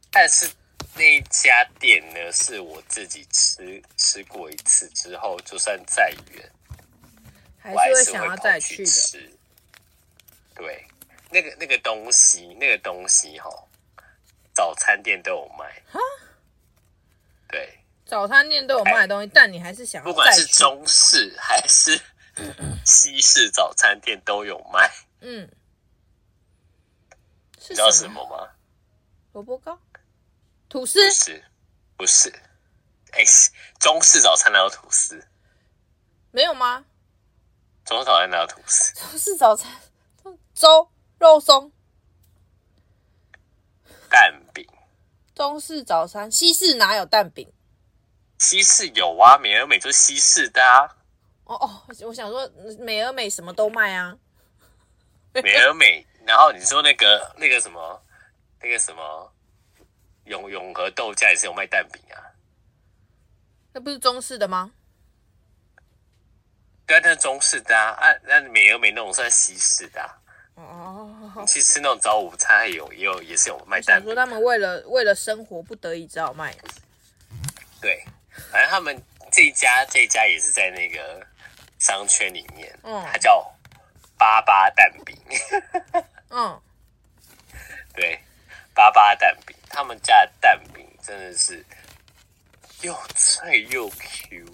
[0.10, 0.50] 但是
[0.96, 6.52] 那一家店呢，是我自己吃吃过一次之后，就算再远，
[7.60, 9.30] 还是会想要再去吃。
[10.56, 10.88] 对，
[11.34, 13.68] 那个那个东西，那个东西哈、哦，
[14.54, 15.84] 早餐店都有卖。
[15.92, 16.00] 哈，
[17.50, 22.00] 对，早餐店都有卖的东西，但你还是想要不管是中式还是。
[22.84, 24.92] 西式早餐店都有卖。
[25.22, 25.48] 嗯，
[27.70, 28.50] 你知道什么吗？
[29.34, 29.80] 萝卜糕、
[30.68, 31.06] 吐司？
[31.06, 31.44] 不是，
[31.96, 32.30] 不是。
[33.12, 35.24] 哎、欸，中式早餐哪有吐司？
[36.32, 36.84] 没有吗？
[37.86, 38.96] 中式早餐哪有吐司？
[38.96, 39.72] 中式早餐，
[40.56, 41.72] 粥、肉松、
[44.10, 44.68] 蛋饼。
[45.34, 47.52] 中式早餐，西式哪有蛋饼？
[48.38, 50.86] 西式有啊，美而美就是西式的啊。
[51.46, 52.50] 哦哦，我想说
[52.80, 54.18] 美而美什么都卖啊，
[55.34, 58.02] 美而美， 然后你说那个那个什么
[58.62, 59.34] 那个什么
[60.26, 62.20] 永永和豆家也是有卖蛋饼啊，
[63.74, 64.72] 那不是中式的吗？
[66.86, 70.20] 对啊，那是中式的啊，啊，那美而美那种算西式的啊。
[70.56, 74.06] 哦，其实那种早午餐也有也有也是有卖蛋饼。
[74.06, 76.56] 说他们为了为了生活不得已只好卖。
[77.82, 78.04] 对，
[78.52, 81.26] 反正他们这一家这一家也是在那个。
[81.80, 83.54] 商圈里面，嗯，它叫
[84.18, 85.18] 八八蛋饼，
[86.30, 86.62] 嗯，
[87.94, 88.18] 对，
[88.74, 91.62] 八八蛋饼，他们家的蛋饼真的是
[92.80, 94.46] 又脆又 Q，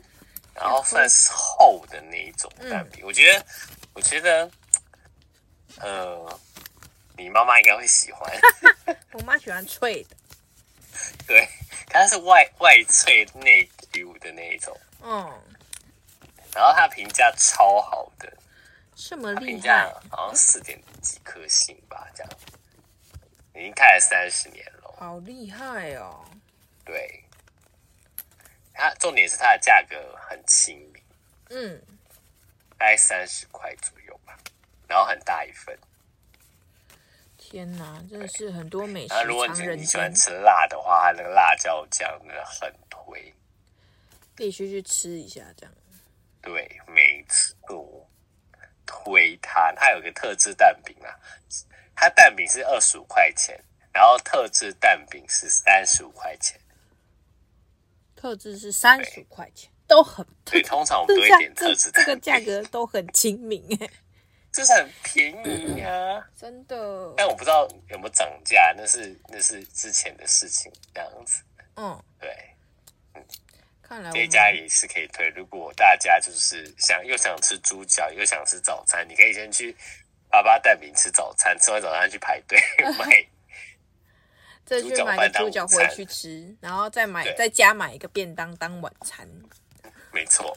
[0.56, 3.04] 然后算是厚的那一种蛋饼。
[3.04, 3.46] 嗯、我觉得，
[3.94, 4.50] 我觉得，
[5.80, 6.39] 呃，
[7.18, 8.32] 你妈妈应该会喜欢。
[9.13, 10.15] 我妈喜欢脆的，
[11.28, 11.48] 对，
[11.88, 15.42] 它是外外脆内 Q 的那一种，嗯。
[16.56, 18.38] 然后它评价超好的，
[18.96, 22.32] 这么厉害，评价好像四点几颗星吧，这样，
[23.54, 26.26] 已经开了三十年了，好厉害哦。
[26.84, 27.24] 对，
[28.74, 31.04] 它重点是它的价格很亲民，
[31.50, 31.80] 嗯，
[32.80, 33.99] 大概三十块左右吧，
[34.89, 35.78] 然后很大一份。
[37.38, 39.13] 天哪，真的是很多美食。
[39.13, 43.34] 那如果你你喜欢吃辣的话，它那个辣椒酱真的很推，
[44.36, 45.73] 必须去吃一下这样。
[46.41, 48.08] 对，没错，
[48.86, 51.15] 推它，它有个特制蛋饼啊，
[51.95, 56.60] 它蛋饼是二十五块钱，然后特制蛋饼是三十五块钱，
[58.15, 60.62] 特制是三十五块钱，都很对。
[60.62, 63.89] 通常我们都会点特制蛋饼，这个价格都很亲民哎，
[64.52, 67.14] 就是很便宜啊，真的。
[67.16, 71.44] 但我不知道有没有涨价，那是那是之前的事情，这样子。
[71.76, 72.30] 嗯，对。
[73.82, 75.28] 看来这一家也是可以推。
[75.30, 79.76] 如果大家就是想又想吃猪脚又想吃早餐，你可以先去
[80.30, 82.60] 八八蛋饼吃早餐，吃完早餐去排队
[83.00, 83.28] 买，
[84.64, 89.28] 再去买个猪脚回去吃，然后再买再加买一个便当当晚餐。
[90.12, 90.56] 没错。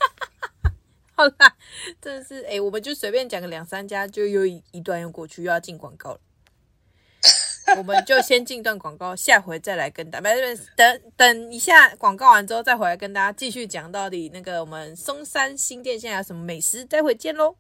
[1.15, 1.57] 好啦，
[2.01, 6.21] 真的是哎、欸，我们就随便讲个两三家，就又一段又过去，又要进广告了。
[7.77, 10.35] 我们就先进段广告，下回再来跟大家
[10.75, 17.55] 等等一下广告完之后再回来跟大家继续讲到底那个我们松山新店现在有什么美食，待会见喽。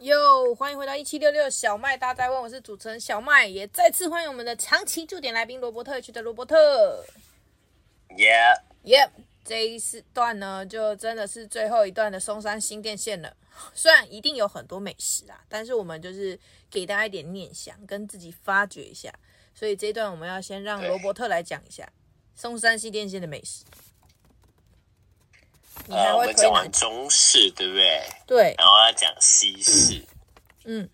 [0.00, 7.04] 哟，欢迎回到一七六六小麦大家问，我是主持人小麦，也再次欢迎我们的长期驻点来宾罗伯特区的罗伯特。
[8.10, 9.10] Yeah.
[9.48, 9.80] 这一
[10.12, 13.34] 段呢，就真的是最后一段的松山新店线了。
[13.72, 16.38] 虽然一定有很多美食啊，但是我们就是
[16.70, 19.10] 给大家一点念想，跟自己发掘一下。
[19.54, 21.90] 所以这一段我们要先让罗伯特来讲一下
[22.34, 23.64] 松山新店线的美食。
[25.86, 28.02] 你还会推、呃、我们讲完中式，对不对？
[28.26, 28.54] 对。
[28.58, 30.04] 然后要讲西式。
[30.64, 30.90] 嗯。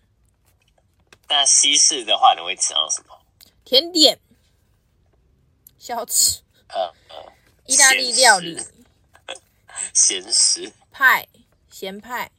[1.27, 3.19] 那西式的话，你会吃到什么？
[3.65, 4.17] 甜点、
[5.77, 6.39] 小吃。
[6.69, 7.34] 呃呃。
[7.65, 8.59] 意大利料理，
[9.93, 11.27] 咸食派，
[11.69, 12.29] 咸派，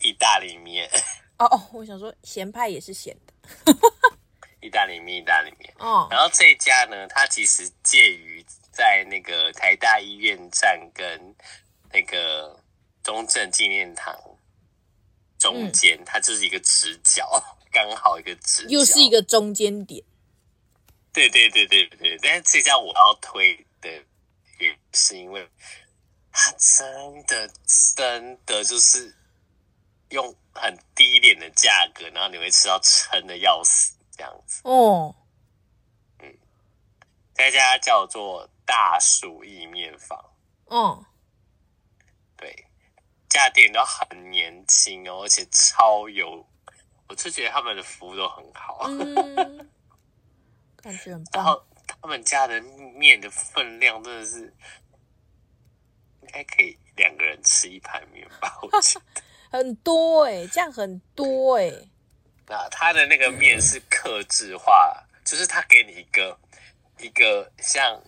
[0.00, 0.88] 意大利面。
[1.38, 3.74] 哦哦，我想说咸派也是咸的。
[4.62, 5.74] 意大利面，意大利面。
[5.78, 11.34] 哦，然后这一家呢，它其实介于在那个台大医院站跟
[11.92, 12.58] 那个
[13.02, 14.18] 中正纪念堂
[15.38, 17.28] 中间，嗯、它就是一个直角，
[17.70, 20.02] 刚好一个直角，又是一个中间点。
[21.12, 23.54] 对对对对对，但是这家我要推
[24.92, 25.48] 是因为
[26.30, 27.50] 它真的
[27.94, 29.16] 真的就是
[30.10, 35.14] 用很低廉的价格，然后你会吃到撑的要死这样子哦。
[36.20, 36.38] 嗯，
[37.34, 40.18] 这家叫做大薯意面坊。
[40.66, 41.04] 哦，
[42.36, 42.66] 对，
[43.28, 46.46] 家店都很年轻哦，而且超有，
[47.08, 48.86] 我就觉得他们的服务都很好。
[48.88, 49.70] 嗯，
[50.82, 51.44] 感觉很棒。
[51.44, 54.40] 然后他们家的面的分量真的是，
[56.22, 58.58] 应该可以两个人吃一盘面吧？
[58.62, 59.04] 我觉得
[59.50, 61.88] 很多哎、欸，这样很多哎、欸。
[62.46, 66.38] 那他的那个面是克制化，就是他给你一个
[66.98, 68.02] 一个像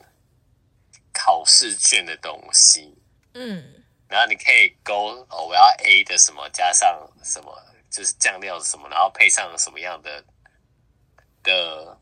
[1.12, 2.97] 考试卷的东西，
[3.35, 10.25] 嗯，然后你可以勾哦，我要 A 的什么加上什么，就是酱料什么，然后配上什么样的
[11.43, 11.99] 的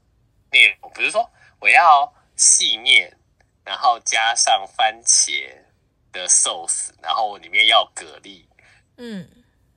[0.51, 1.31] 内容，比如说。
[1.65, 3.11] 我要细面，
[3.65, 5.51] 然后加上番茄
[6.13, 8.45] 的寿司，然后我里面要蛤蜊，
[8.99, 9.27] 嗯，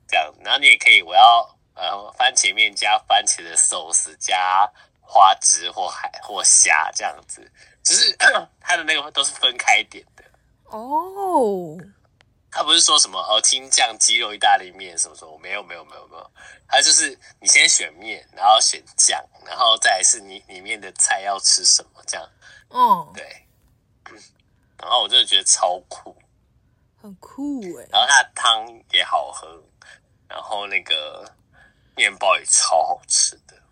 [0.06, 4.70] 这样，然后你也可以，我要呃番茄面加番茄的寿司，加
[5.00, 7.50] 花枝或海或虾这样子，
[7.82, 8.14] 只是
[8.60, 10.22] 它的那个都是分开点的。
[10.66, 11.78] 哦。
[12.50, 16.30] 他不是说什么哦，青酱鸡肉意大利面什么什么，没有没有没有没有，
[16.66, 22.28] 他就是你先选面，然后选酱，然后再来是你里面的菜要吃什么这样。
[22.68, 23.46] 哦，对，
[24.78, 26.16] 然后我真的觉得超酷，
[27.02, 27.86] 很酷哎。
[27.90, 29.62] 然后它的汤也好喝，
[30.26, 31.30] 然后那个
[31.94, 33.62] 面包也超好吃的，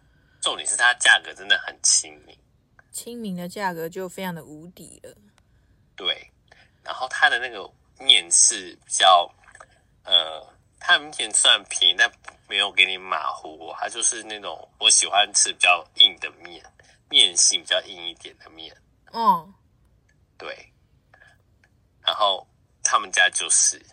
[0.41, 2.39] 重点是它价格真的很亲民，
[2.93, 5.17] 亲民的价格就非常的无敌了。
[5.97, 6.31] 对，
[6.85, 7.71] 然后它的那个。
[7.99, 9.33] 面是比较，
[10.05, 12.11] 呃，它的面算便宜，但
[12.49, 13.73] 没有给你马虎。
[13.79, 16.65] 它就是那种我喜欢吃比较硬的面，
[17.09, 18.77] 面性比较硬一点的面。
[19.13, 19.55] 嗯，
[20.37, 20.73] 对。
[22.03, 22.47] 然后
[22.83, 23.85] 他们家就是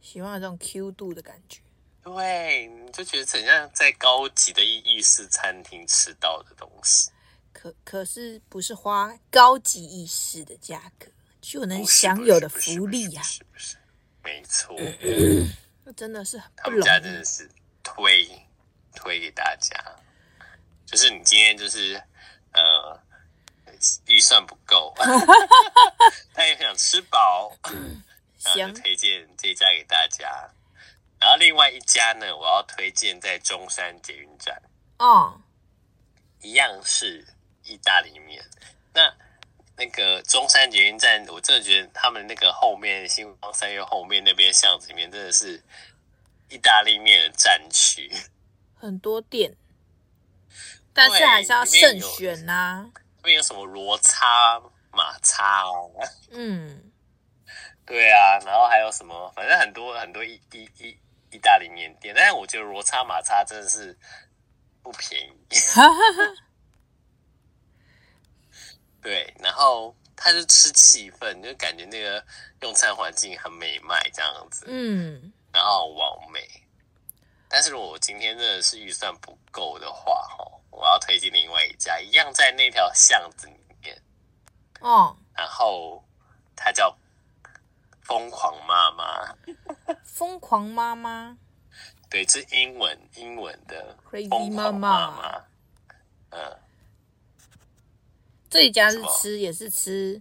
[0.00, 1.60] 喜欢有这种 Q 度的感觉。
[2.02, 7.12] 对，你就觉得很像在高级的意式餐厅吃到的东西。
[7.52, 11.06] 可可是不是花高级意式的价格。
[11.42, 13.76] 就能享有的福利呀、啊，是不是？
[14.22, 14.74] 没错，
[15.84, 17.50] 那真的是很他们家真的是
[17.82, 18.26] 推
[18.94, 19.76] 推给大家，
[20.86, 22.00] 就是你今天就是
[22.52, 22.98] 呃
[24.06, 24.94] 预算不够，
[26.32, 27.52] 但也想吃饱，
[28.44, 30.48] 然后就推荐这家给大家。
[31.18, 34.62] 然后另外一家呢，我要推荐在中山捷运站
[34.98, 35.40] 哦，
[36.40, 37.26] 一样是
[37.64, 38.44] 意大利面。
[38.94, 39.12] 那
[39.76, 45.62] 那个中山捷运站，我真的觉得他们那个后面新光三月后面那边巷子里面，真的是
[46.48, 48.12] 意大利面的战区，
[48.74, 49.56] 很多店，
[50.92, 52.90] 但是还是要慎选呐、啊。
[53.18, 54.60] 那边有什么罗叉、
[54.92, 55.90] 马叉哦？
[56.32, 56.92] 嗯，
[57.86, 59.32] 对啊，然后还有什么？
[59.34, 60.98] 反正很多很多意意意
[61.30, 63.96] 意大利面店，但是我觉得罗叉、马叉真的是
[64.82, 65.34] 不便宜。
[69.02, 72.24] 对，然后他就吃气氛，就感觉那个
[72.60, 76.40] 用餐环境很美迈这样子，嗯，然后完美。
[77.48, 84.00] 但是如果我今天真的是预算不够的话，哈，我要推荐另外一家，一样在那条巷子里面，
[84.80, 86.02] 哦，然后
[86.54, 86.96] 它叫
[88.02, 89.36] 疯狂妈妈，
[90.06, 91.36] 疯狂妈妈，
[92.08, 93.98] 对，是英文英文的。
[94.08, 95.44] Crazy 疯狂妈妈，
[96.30, 96.58] 嗯。
[98.52, 100.20] 这一家是吃也是吃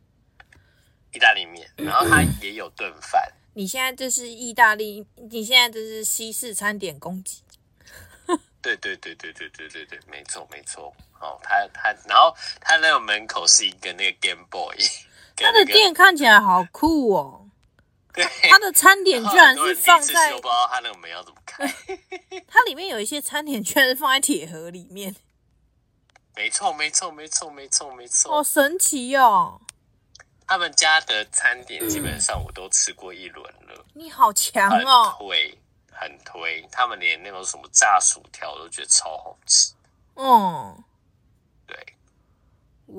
[1.12, 3.30] 意大利面，然后它也有炖饭。
[3.56, 7.44] 你现在这是意大利，你现在这是西式餐点攻击。
[8.62, 10.96] 对对对对对对对对，没错没错。
[11.20, 14.78] 哦，他他，然后他那个门口是一个那个 Game Boy，
[15.36, 17.50] 他的店看起来好酷哦。
[18.14, 21.68] 对，他的餐点居然是放在， 我不知道他那个门要怎么开。
[22.48, 25.14] 它里面有一些餐点居然是放在铁盒里面。
[26.42, 29.62] 没错，没错，没错，没错，没错，好神奇哦！
[30.48, 33.86] 他们家的餐点基本上我都吃过一轮了。
[33.94, 35.04] 你好强哦！
[35.04, 35.60] 很推，
[35.92, 36.68] 很推。
[36.72, 39.76] 他们连那种什么炸薯条都觉得超好吃。
[40.16, 40.84] 嗯，
[41.68, 41.78] 对，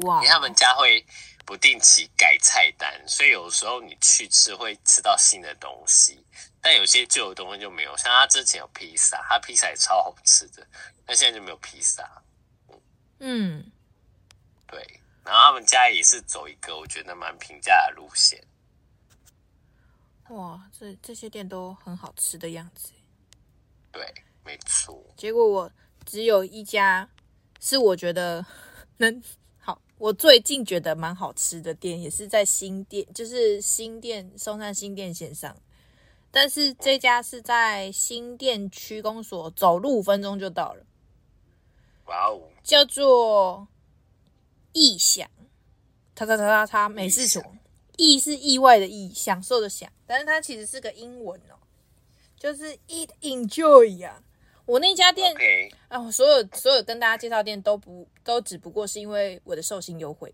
[0.05, 0.18] 哇！
[0.18, 1.05] 因为他们家会
[1.45, 6.24] 不定期改菜单，所以有时候你去吃会吃到新的东西，
[6.61, 7.97] 但有些旧的东西就没有。
[7.97, 10.64] 像他之前有披萨，他披萨也超好吃的，
[11.05, 12.09] 但现在就没有披萨。
[13.25, 13.70] 嗯，
[14.66, 18.43] 对，然后他们家也是走一个我觉得蛮平价的路线。
[20.31, 22.91] 哇，这这些店都很好吃的样子。
[23.93, 24.12] 对，
[24.45, 25.01] 没错。
[25.16, 25.70] 结果我
[26.05, 27.09] 只有一家
[27.61, 28.45] 是我觉得
[28.99, 29.23] 能
[29.61, 35.57] 好，我最近觉得蛮好吃的店，也是在新店，就是新店松山新店线上，
[36.33, 40.85] 但是这家是在新店区公所，走路五分钟就到了。
[42.07, 42.41] 哇哦！
[42.63, 43.69] 叫做
[44.73, 45.29] 意想，
[46.15, 47.41] 他他他他他美式厨，
[47.97, 51.55] 意是意外的意，享受的享，但是它其实是个英文哦，
[52.37, 54.23] 就是 eat enjoy 呀、啊。
[54.65, 55.35] 我那家店
[55.89, 60.33] 啊我、所有所有跟大家介绍店都不都只不过是因为我的寿星优惠，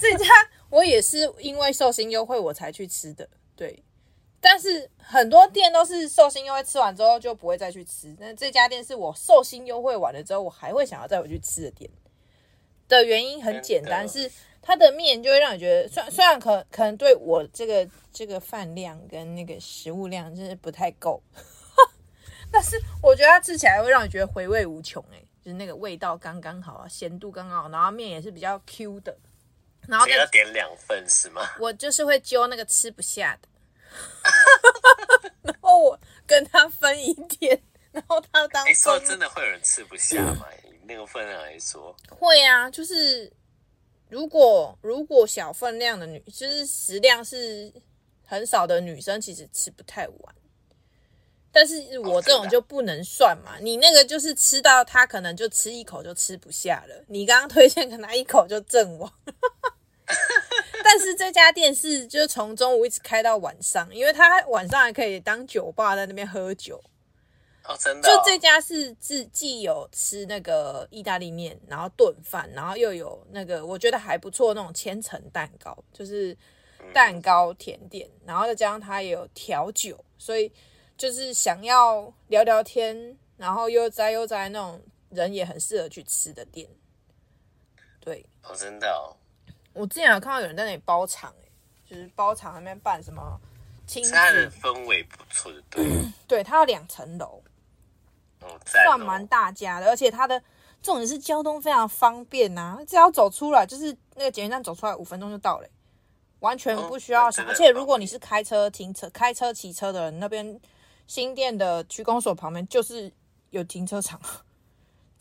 [0.00, 0.26] 这家
[0.68, 3.82] 我也是因为寿星优惠我才去吃的，对。
[4.44, 11.88] 但是很多店都是寿星优惠吃完之后就不会再去吃，那这家店是我寿星优惠完了之后我还会想要再回去吃的店。
[12.88, 14.28] 的原因很简单，是
[14.60, 21.22] 它的面就会让你觉得，虽然虽然可可能对我这个这个饭量跟那个食物量真是不太够，
[22.50, 29.16] 但是我觉得它吃起来会让你觉得回味无穷，哎，就是那个味道刚刚好啊，咸度刚刚好，然后面也是比较 Q 的，
[29.86, 31.42] 然后要点两份是吗？
[31.60, 33.48] 我就是会揪那个吃不下的。
[35.42, 37.62] 然后我跟他分一点，
[37.92, 38.68] 然后他当。
[38.68, 40.46] 你说真的会有人吃不下吗？
[40.64, 43.32] 以那个分量来说，会啊，就是
[44.08, 47.72] 如果如果小分量的女，就是食量是
[48.24, 50.34] 很少的女生，其实吃不太完。
[51.54, 59.12] 但是我这种就不能算嘛，你那个就是吃到他可能就吃一口就吃不下了，你刚刚推荐可能一口就阵亡。
[60.82, 66.82] 但是这家店是就是从中午一直开到晚上，因为他晚上还可以当酒吧在那边喝酒。
[67.64, 68.16] 哦，真的、哦。
[68.16, 76.36] 就这家是自既有吃那个意大利面，然后炖饭，然后又有那个我觉得还不错那种千层蛋糕，就是
[76.92, 80.50] 蛋糕甜点，然后再加上它也有调酒，所以
[80.96, 86.68] 就是想要聊聊天，然后悠哉悠哉那种人也很适合去吃的店。
[88.00, 88.26] 对。
[88.42, 89.14] 哦，真的哦。
[89.74, 91.32] 我之前有看到有人在那里包场，
[91.84, 93.40] 就是包场那边办什么
[93.86, 95.84] 亲子，它的氛围不错的，对，
[96.28, 97.42] 对，它有两层楼，
[98.40, 100.42] 哦，算蛮大家的，而且它的
[100.82, 105.68] 重点是交通非常方便呐、啊，只要走出来就是那个捷运站，走出来五分钟就到了，
[106.40, 107.26] 完全不需要。
[107.46, 110.60] 而且如果你是开车停车、开车骑车的人，那边
[111.06, 113.12] 新店的区公所旁边就是
[113.50, 114.20] 有停车场。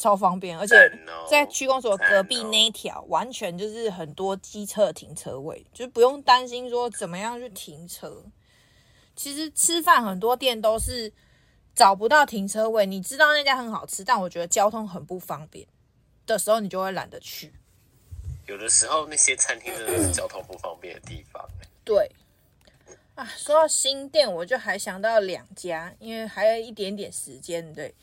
[0.02, 0.76] 超方便，而且
[1.30, 8.24] 在区公所隔壁那一条，完全就是很多机车停车位，就不用担心说怎么样去停车。
[9.16, 11.14] 其实吃饭很多店都是
[11.76, 15.68] 找不到停车位，你知道那家很好吃，但我觉得交通很不方便
[16.26, 17.54] 的时候，你就会懒得去。
[18.48, 21.48] 有的时候那些餐厅真的是交通不方便的地方。
[21.86, 22.10] 对
[23.14, 27.94] 啊，说到新店，我就还想到两家，因为还有一点点时间，对。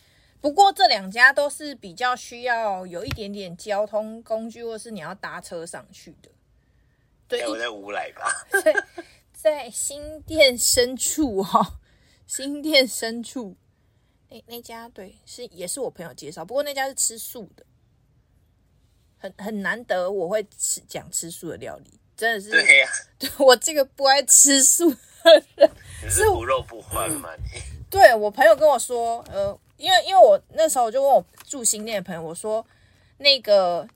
[0.41, 6.31] 不过这两家都是比较需要有一点点交通工具，或是你要搭车上去的。
[7.27, 8.85] 对，我在乌来吧，在
[9.33, 11.79] 在新店深处哈，
[12.27, 13.57] 新店深处
[14.29, 17.65] 那那家对是也是我朋友介绍，不过那家是吃素的。
[19.21, 22.51] 很很难得我会吃讲吃素的料理，真的是。
[22.51, 22.89] 对呀、
[23.27, 24.97] 啊，我这个不爱吃素的
[25.57, 25.71] 人，
[26.05, 27.29] 你是不肉不欢吗？
[27.37, 27.61] 你
[27.91, 32.65] 对我朋友跟我说，呃，因为因为我那时候我就问我住新店的朋友，我说
[33.19, 33.89] 那个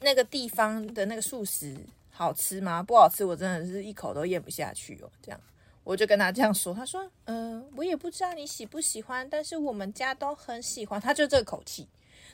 [0.00, 1.76] 那个地方的那个素食
[2.10, 2.82] 好吃吗？
[2.82, 5.10] 不好吃，我真的是一口都咽不下去哦。
[5.22, 5.40] 这样，
[5.84, 11.00] 我就跟他这样说，他说，嗯、呃，我也不知道你喜不喜欢，但是我们家都很喜欢。
[11.00, 11.86] 他就这个口气，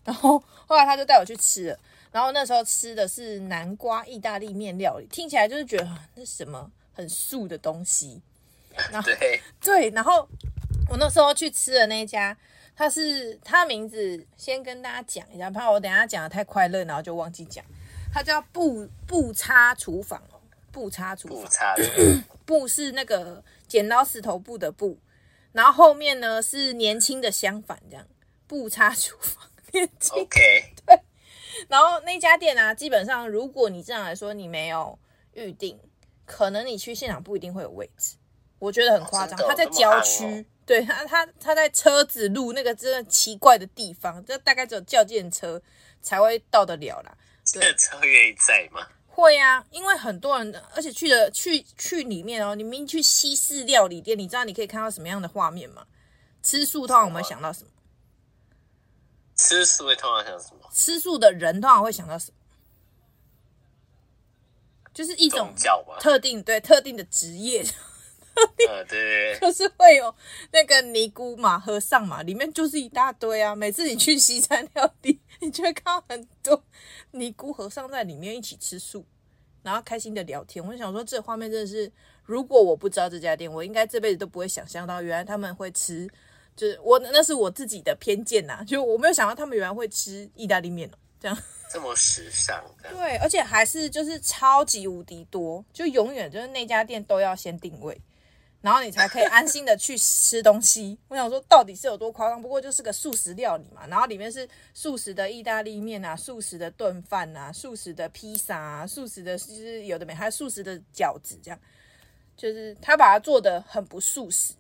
[0.05, 1.78] 然后后来他就带我去吃了，
[2.12, 5.84] 然后那时候吃的是南瓜意大利面料理，听起来就是觉得
[6.14, 8.22] 那是什么很素的东西。
[8.93, 10.28] 然后 对对，然后。
[10.89, 12.37] 我那时候去吃的那一家，
[12.76, 17.64] 他是他的名字，先跟大家讲一下，怕我等下讲的太快乐，然后就忘记讲。
[18.12, 21.74] 他叫不不插厨房哦，不插厨房，不插
[22.44, 24.98] 不 是那个剪刀石头布的布，
[25.52, 28.06] 然后后面呢是年轻的相反，这样
[28.46, 30.22] 不插厨房， 年轻。
[30.22, 30.40] OK，
[30.86, 31.00] 对。
[31.68, 34.98] 然后那家店啊，基本上如果你这样来说，你没有
[35.32, 35.78] 预定，
[36.26, 38.16] 可能你去现场不一定会有位置。
[38.58, 40.46] 我觉得很夸张，他在郊区。
[40.66, 45.62] 对他，他他在车子路那个真的奇怪的地方，这大概只有叫电车
[46.02, 47.16] 才会到得了啦。
[47.44, 48.84] 这车愿意载吗？
[49.06, 55.86] 会啊，因为很多人，而且去的去去里面哦，你明明去西式料理店，你知道你可以看到什么样的画面吗？
[56.42, 57.70] 吃素通常我们会想到什么？
[59.36, 60.68] 吃素会通常想什么？
[60.72, 62.36] 吃素的人通常会想到什么？
[64.92, 65.54] 就是一种
[66.00, 67.64] 特定对特定的职业。
[68.68, 70.14] 呃， 对，就是会有
[70.53, 73.55] 那个尼姑嘛，和尚嘛，里面就是一大堆啊。
[73.55, 76.62] 每次你去西餐料理，你就会看到很多
[77.12, 79.05] 尼姑和尚在里面一起吃素，
[79.62, 80.64] 然后开心的聊天。
[80.64, 81.91] 我就想说，这画面真的是，
[82.24, 86.09] 如果我不知道这家店，我应该这辈子都不会想象到，原来他们会吃，
[86.55, 91.39] 就是我那是我自己的偏见呐，就我没有想到他们原来会吃意大利面哦，这样
[91.72, 98.01] 这么时尚，对，而且还是就是超级无敌多，就永远就是那家店都要先定位。
[98.66, 100.98] 然后你才可以安心的去吃东西。
[101.06, 102.42] 我想说，到底是有多夸张？
[102.42, 103.86] 不过就是个素食料理嘛。
[103.86, 111.60] 然后里面是素食的意大利面啊，素食的炖饭啊，素食的披萨啊，素食的就是有的没，还有素食的饺子，这样
[112.36, 114.52] 就是他把它做的很不素食。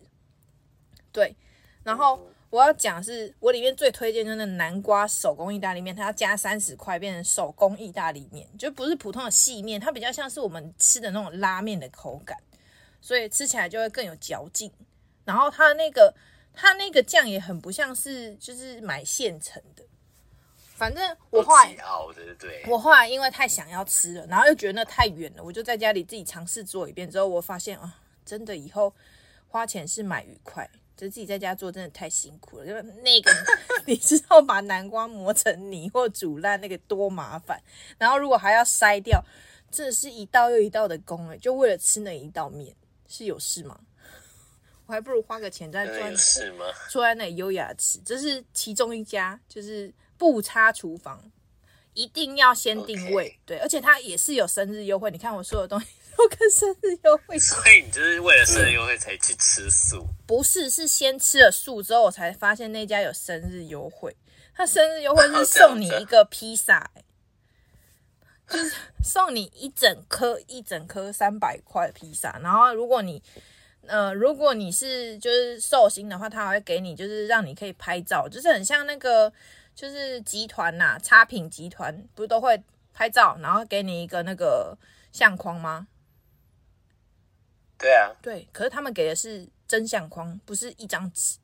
[1.10, 1.34] 对，
[1.82, 12.38] 然后我要讲是我里面最推荐的那南瓜手工意大利面，它要加三十块变成手工意大利面，就不是普通的细面，它比较像是我们吃的那种拉面的口感。
[13.06, 14.68] 所以吃起来就会更有嚼劲，
[15.24, 16.12] 然后它那个
[16.52, 19.84] 它那个酱也很不像是就是买现成的，
[20.74, 21.76] 反正我后来
[22.66, 27.08] 我后来因为太想要吃了，然后又觉得那太远了，我就在家里自己尝试做一遍。
[27.08, 28.92] 之后，我发现啊，真的以后
[29.46, 33.30] 花钱是买愉快，就自己在家做真的太辛苦了，因为那个
[33.86, 37.62] 你知道把南瓜磨成泥或煮烂那个多麻烦，
[37.98, 39.24] 然后如果还要筛掉，
[39.70, 42.74] 这是一道又一道的工哎，就为了吃那一道面。
[43.08, 43.78] 是有事吗？
[44.86, 46.10] 我还不如花个钱在赚。
[46.10, 46.64] 有事吗？
[46.88, 51.20] 坐在那里优雅吃，这是其中一家，就是不差厨房，
[51.94, 53.30] 一定要先定位。
[53.30, 53.36] Okay.
[53.46, 55.10] 对，而且它也是有生日优惠。
[55.10, 55.86] 你看我所有东西
[56.16, 60.06] 都跟生日优惠， 所以你就是为了生日优惠才去吃素？
[60.26, 64.16] 不是，是先吃了素之后，我才发现那家有生日优惠。
[64.54, 67.04] 他生日优惠是送你一个披萨，欸。
[68.48, 73.22] 就是送你一整颗一整颗三百块披萨，然后如果你
[73.86, 79.32] 呃如果你是就是寿星的话，他还会给你就是让你可以拍照，就是很像那个
[79.74, 84.76] 就是集团呐，差品集团不是都会拍照，然后给你一个那个
[85.12, 85.88] 相框吗？
[87.78, 91.36] 对啊，对，可是他们给的是真相框，不是一张纸。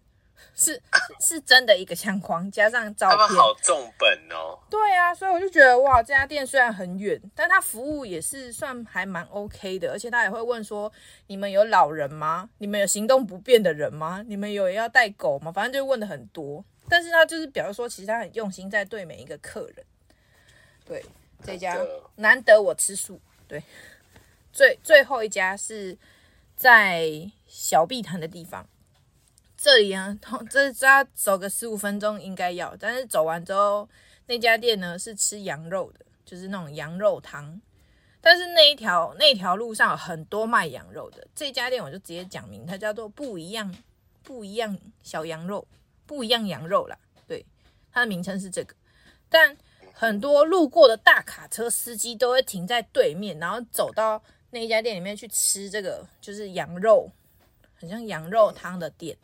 [0.55, 0.81] 是
[1.21, 4.59] 是真的一个相框，加上照片，他们好重本哦。
[4.69, 10.93] 对啊，所以我就觉得哇，这家店虽然很远，但他服务也是算还蛮 OK 的，而且他也会问说，
[11.27, 12.51] 你们有老人吗？
[12.59, 14.25] 你们有行动不便的人吗？
[14.27, 15.51] 你们有要带狗吗？
[15.51, 19.85] 反正就问的很多，但是他就是表示说，其实他很用心在对每一个客人。
[20.85, 21.05] 对，
[21.45, 21.79] 这家
[22.17, 23.21] 难得我吃素。
[23.49, 23.63] 对，
[24.53, 25.97] 最最后一家是
[26.57, 28.67] 在小碧潭的地方。
[29.63, 30.19] 这里啊，
[30.51, 33.89] 这这走个十五分钟应该要，但是走完之后，
[34.27, 37.61] 那家店呢是吃羊肉的，就是那种羊肉汤。
[38.21, 43.73] 但是那一条那条路上有很多卖羊肉的，这家店我就直接讲明，它叫做不一样
[44.25, 45.65] 不一样小羊肉，
[46.07, 46.99] 不一样羊肉啦。
[47.29, 47.47] 对，
[47.93, 48.75] 它的名称是这个。
[49.29, 49.57] 但
[49.93, 57.09] 很多路过的大卡车司机都会停在对面，然后走到那一家店里面去吃这个，就是羊肉，
[57.77, 59.17] 很像羊肉汤的店。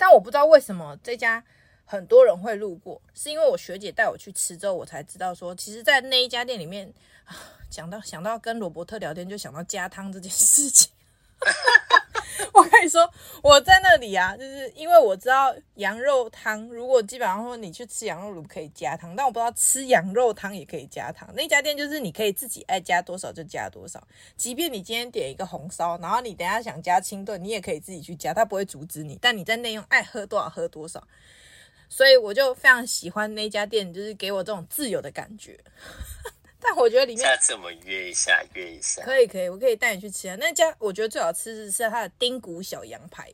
[0.00, 1.44] 但我不知道为什么这家
[1.84, 6.90] 很多人会路过，是因为我学姐带我去吃之后，我才知道说，其实，在那一家店里面，
[7.68, 10.90] 讲到想到跟罗伯特聊天，就想到加汤这件事情。
[12.54, 13.10] 我跟你说，
[13.42, 21.28] 我在那里啊，就是因为我知道羊肉汤，如果基本上说你去吃羊肉炉可以加汤，但我不知道吃羊肉汤也可以加汤。
[21.34, 24.02] 那家店就是你可以自己爱加多少就加多少，
[24.36, 29.18] 即便你今天点一个红烧，然后你等下想加清炖，你也可以自己去加，他不会阻止你。
[29.20, 31.06] 但你在内用爱喝多少喝多少，
[31.88, 35.58] 所以我就非常喜欢那家店，就是给我这种自由的感觉。
[36.62, 40.36] 但我觉得里面下次我们约一下，约一下，可以可以，我可以带你去吃啊。
[40.38, 43.32] 那家我觉得最好吃的是它的丁骨小羊排，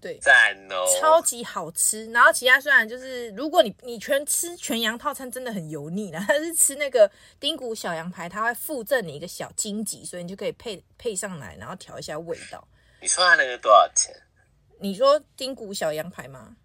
[0.00, 2.06] 对，赞哦，超级好吃。
[2.12, 6.24] 然后其他虽然就是，如果你你全吃全羊套餐，真的很油腻了。
[6.26, 12.66] 但是吃那个丁骨小羊排，它会附赠你一个小荆棘，所以你就可以配配上来，然后调一下味道。
[13.02, 14.14] 你说它那个多少钱？
[14.80, 16.56] 你说丁骨小羊排吗？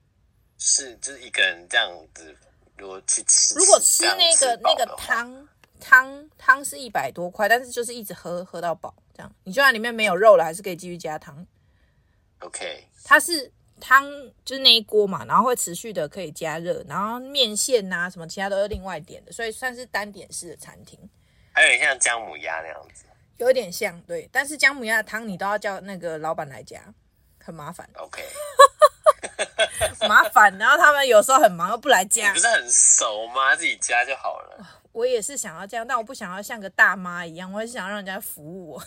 [0.58, 2.34] 是，就是一个人这样子，
[2.78, 5.48] 如果去吃，如果吃那个那个汤。
[5.82, 11.46] 汤汤是一百多块，但是就是一直喝喝到饱，这样你就算里面没有肉了，还是可以继续加汤。
[12.40, 14.10] OK，它是汤
[14.46, 20.98] 就是那一锅嘛，然后会持续的可以加热，然后面线呐、啊、什么其他都是另外点的，所以算是单点式的餐厅。
[21.52, 23.06] 还有点像姜母鸭那样子，
[23.38, 26.82] 有一点像对，但是姜母鸭的汤你都要叫那个老板来加，
[27.44, 27.90] 很麻烦。
[27.96, 28.24] OK，
[30.08, 33.56] 麻烦，然后他们有时候很忙又不来加，你不是很熟吗？
[33.56, 34.81] 自己加就好了。
[34.92, 38.84] 我也是想要这样，但我不想要像个大妈一样，我还是想要让人家服务我。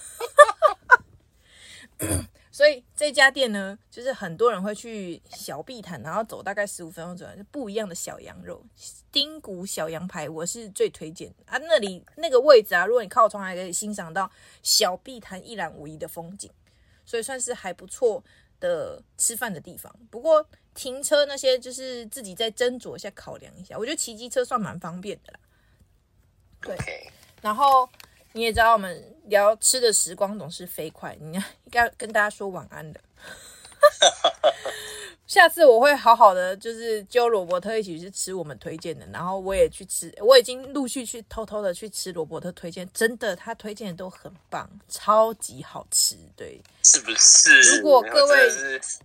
[2.50, 8.64] 所以这家店呢，就是很多人会去小碧潭，然后走大概十五分钟左右，就不一样的小羊肉，
[9.10, 11.58] 丁骨小羊排，我是最推荐啊。
[11.58, 14.30] 那里那个位置啊，如果你靠窗还可以欣赏到
[14.62, 16.48] 小碧潭一览无遗的风景，
[17.04, 18.22] 所以算是还不错
[18.60, 19.92] 的吃饭的地方。
[20.08, 23.76] 不过停车那些就是自己再斟酌一下，考量一下。
[23.76, 25.40] 我觉得骑机车算蛮方便的啦。
[26.64, 27.08] 对，Okay.
[27.42, 27.88] 然后
[28.32, 33.00] 你也知道，我们聊吃的时光总是飞快，你应该跟大家说晚安的。
[35.26, 47.76] 下次我会好好的，就是揪罗伯特一起去吃我们推荐的，然后我也去吃，我已经陆续去偷偷的去吃罗伯特推荐，真的他推荐的都很棒，超级好吃，对，是不是？
[47.76, 48.50] 如果各位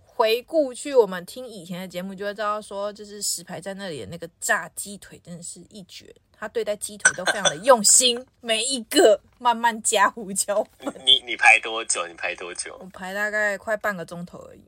[0.04, 6.14] 回顾去我们听以前的节目，就会知道说，就是石牌在那里的那个炸鸡腿真的是一绝。
[6.40, 10.90] 他对待鸡腿都非常的用心， 每一个慢慢加胡椒粉。
[11.04, 12.06] 你你排多久？
[12.06, 12.78] 你排多久？
[12.80, 14.64] 我排大概快半个钟头而已。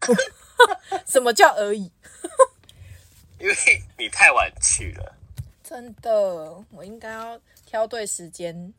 [1.08, 1.90] 什么叫而已？
[3.40, 3.54] 因为
[3.96, 5.14] 你太晚去了。
[5.64, 8.74] 真的，我应该要挑对时间。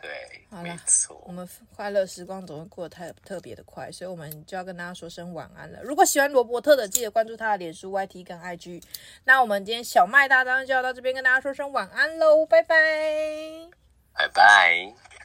[0.00, 0.10] 对，
[0.48, 5.82] 好了，没错，我们快乐时光总是过得太特别的快，所以我们就要跟大家说声晚安了。
[5.82, 8.82] 如果喜欢罗伯特的，记得关注他的脸书、YT 跟 IG。
[9.24, 12.76] 那我们今天小麦大当就要到这边跟大家说声晚安喽，拜拜，
[14.14, 15.18] 拜拜。